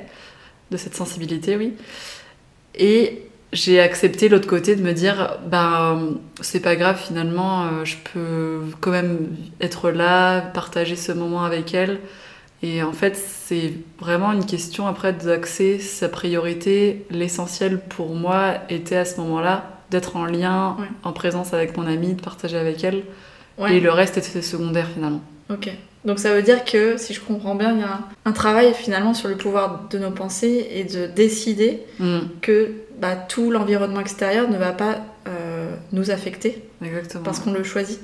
de 0.70 0.76
cette 0.76 0.94
sensibilité, 0.94 1.56
oui. 1.56 1.74
Et 2.74 3.27
j'ai 3.52 3.80
accepté 3.80 4.28
l'autre 4.28 4.46
côté 4.46 4.76
de 4.76 4.82
me 4.82 4.92
dire, 4.92 5.38
ben, 5.46 6.14
c'est 6.40 6.60
pas 6.60 6.76
grave 6.76 7.00
finalement, 7.00 7.64
euh, 7.64 7.84
je 7.84 7.96
peux 8.12 8.60
quand 8.80 8.90
même 8.90 9.28
être 9.60 9.90
là, 9.90 10.40
partager 10.40 10.96
ce 10.96 11.12
moment 11.12 11.44
avec 11.44 11.72
elle. 11.74 11.98
Et 12.62 12.82
en 12.82 12.92
fait, 12.92 13.16
c'est 13.16 13.72
vraiment 14.00 14.32
une 14.32 14.44
question 14.44 14.86
après 14.86 15.12
d'axer 15.12 15.78
sa 15.78 16.08
priorité. 16.08 17.06
L'essentiel 17.10 17.78
pour 17.78 18.14
moi 18.14 18.54
était 18.68 18.96
à 18.96 19.04
ce 19.04 19.20
moment-là 19.20 19.78
d'être 19.90 20.16
en 20.16 20.26
lien, 20.26 20.76
en 21.04 21.12
présence 21.12 21.54
avec 21.54 21.76
mon 21.76 21.86
amie, 21.86 22.14
de 22.14 22.20
partager 22.20 22.58
avec 22.58 22.82
elle. 22.82 23.04
Et 23.68 23.80
le 23.80 23.90
reste 23.90 24.18
était 24.18 24.42
secondaire 24.42 24.88
finalement. 24.92 25.22
Ok. 25.50 25.70
Donc 26.04 26.18
ça 26.18 26.32
veut 26.34 26.42
dire 26.42 26.64
que, 26.64 26.96
si 26.96 27.12
je 27.12 27.20
comprends 27.20 27.54
bien, 27.54 27.74
il 27.74 27.80
y 27.80 27.82
a 27.82 28.00
un, 28.24 28.32
travail 28.32 28.72
finalement 28.74 29.14
sur 29.14 29.28
le 29.28 29.36
pouvoir 29.36 29.88
de 29.90 29.98
nos 29.98 30.10
pensées 30.10 30.68
et 30.72 30.84
de 30.84 31.06
décider 31.06 31.82
mm. 31.98 32.18
que 32.40 32.72
bah, 33.00 33.16
tout 33.16 33.50
l'environnement 33.50 34.00
extérieur 34.00 34.48
ne 34.48 34.58
va 34.58 34.72
pas 34.72 34.98
euh, 35.26 35.74
nous 35.92 36.10
affecter. 36.10 36.62
Exactement. 36.82 37.24
Parce 37.24 37.40
qu'on 37.40 37.52
le 37.52 37.64
choisit. 37.64 38.00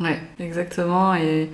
Ouais, 0.00 0.20
exactement. 0.38 1.14
Et 1.14 1.50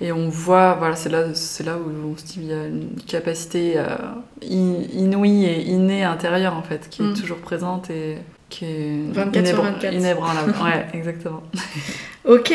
et 0.00 0.12
on 0.12 0.28
voit, 0.28 0.74
voilà, 0.74 0.94
c'est 0.94 1.08
là, 1.08 1.34
c'est 1.34 1.64
là 1.64 1.76
où 1.76 1.90
on 2.12 2.16
se 2.16 2.24
dit 2.24 2.32
qu'il 2.34 2.44
y 2.44 2.52
a 2.52 2.66
une 2.66 2.90
capacité 3.06 3.74
euh, 3.76 3.96
inouïe 4.42 5.44
et 5.44 5.62
innée 5.62 6.04
intérieure, 6.04 6.54
en 6.54 6.62
fait, 6.62 6.88
qui 6.88 7.02
est 7.02 7.06
mm. 7.06 7.14
toujours 7.14 7.38
présente 7.38 7.90
et 7.90 8.18
qui 8.48 8.64
est 8.64 9.12
24 9.12 9.46
sur 9.46 9.62
24. 9.62 9.94
inébranlable. 9.94 10.54
ouais, 10.62 10.86
exactement. 10.92 11.42
ok. 12.24 12.54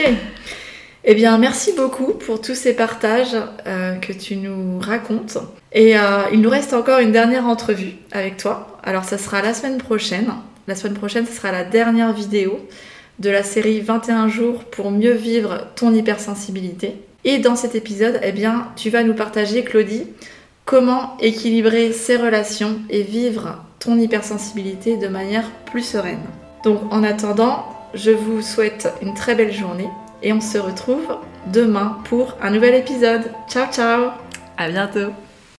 Eh 1.05 1.15
bien, 1.15 1.37
merci 1.37 1.73
beaucoup 1.75 2.13
pour 2.13 2.39
tous 2.39 2.55
ces 2.55 2.73
partages 2.73 3.35
euh, 3.67 3.95
que 3.95 4.13
tu 4.13 4.37
nous 4.37 4.79
racontes. 4.79 5.37
Et 5.73 5.97
euh, 5.97 6.21
il 6.31 6.39
nous 6.39 6.49
reste 6.49 6.73
encore 6.73 6.99
une 6.99 7.11
dernière 7.11 7.45
entrevue 7.45 7.95
avec 8.13 8.37
toi. 8.37 8.79
Alors, 8.83 9.03
ça 9.03 9.17
sera 9.17 9.41
la 9.41 9.53
semaine 9.53 9.79
prochaine. 9.79 10.31
La 10.67 10.75
semaine 10.75 10.93
prochaine, 10.93 11.25
ce 11.25 11.33
sera 11.33 11.51
la 11.51 11.65
dernière 11.65 12.13
vidéo 12.13 12.57
de 13.19 13.29
la 13.29 13.43
série 13.43 13.81
21 13.81 14.29
jours 14.29 14.63
pour 14.63 14.91
mieux 14.91 15.11
vivre 15.11 15.67
ton 15.75 15.93
hypersensibilité. 15.93 16.95
Et 17.25 17.39
dans 17.39 17.57
cet 17.57 17.75
épisode, 17.75 18.21
eh 18.23 18.31
bien, 18.31 18.67
tu 18.77 18.89
vas 18.89 19.03
nous 19.03 19.13
partager, 19.13 19.63
Claudie, 19.63 20.07
comment 20.63 21.17
équilibrer 21.19 21.91
ses 21.91 22.15
relations 22.15 22.77
et 22.89 23.01
vivre 23.01 23.61
ton 23.79 23.97
hypersensibilité 23.99 24.95
de 24.95 25.09
manière 25.09 25.49
plus 25.65 25.85
sereine. 25.85 26.23
Donc 26.63 26.81
en 26.91 27.03
attendant, 27.03 27.65
je 27.93 28.11
vous 28.11 28.41
souhaite 28.41 28.87
une 29.01 29.13
très 29.13 29.35
belle 29.35 29.53
journée 29.53 29.89
et 30.23 30.33
on 30.33 30.41
se 30.41 30.57
retrouve 30.57 31.17
demain 31.47 31.97
pour 32.05 32.35
un 32.41 32.49
nouvel 32.49 32.75
épisode. 32.75 33.31
Ciao 33.47 33.71
ciao 33.71 34.11
À 34.57 34.69
bientôt 34.69 35.11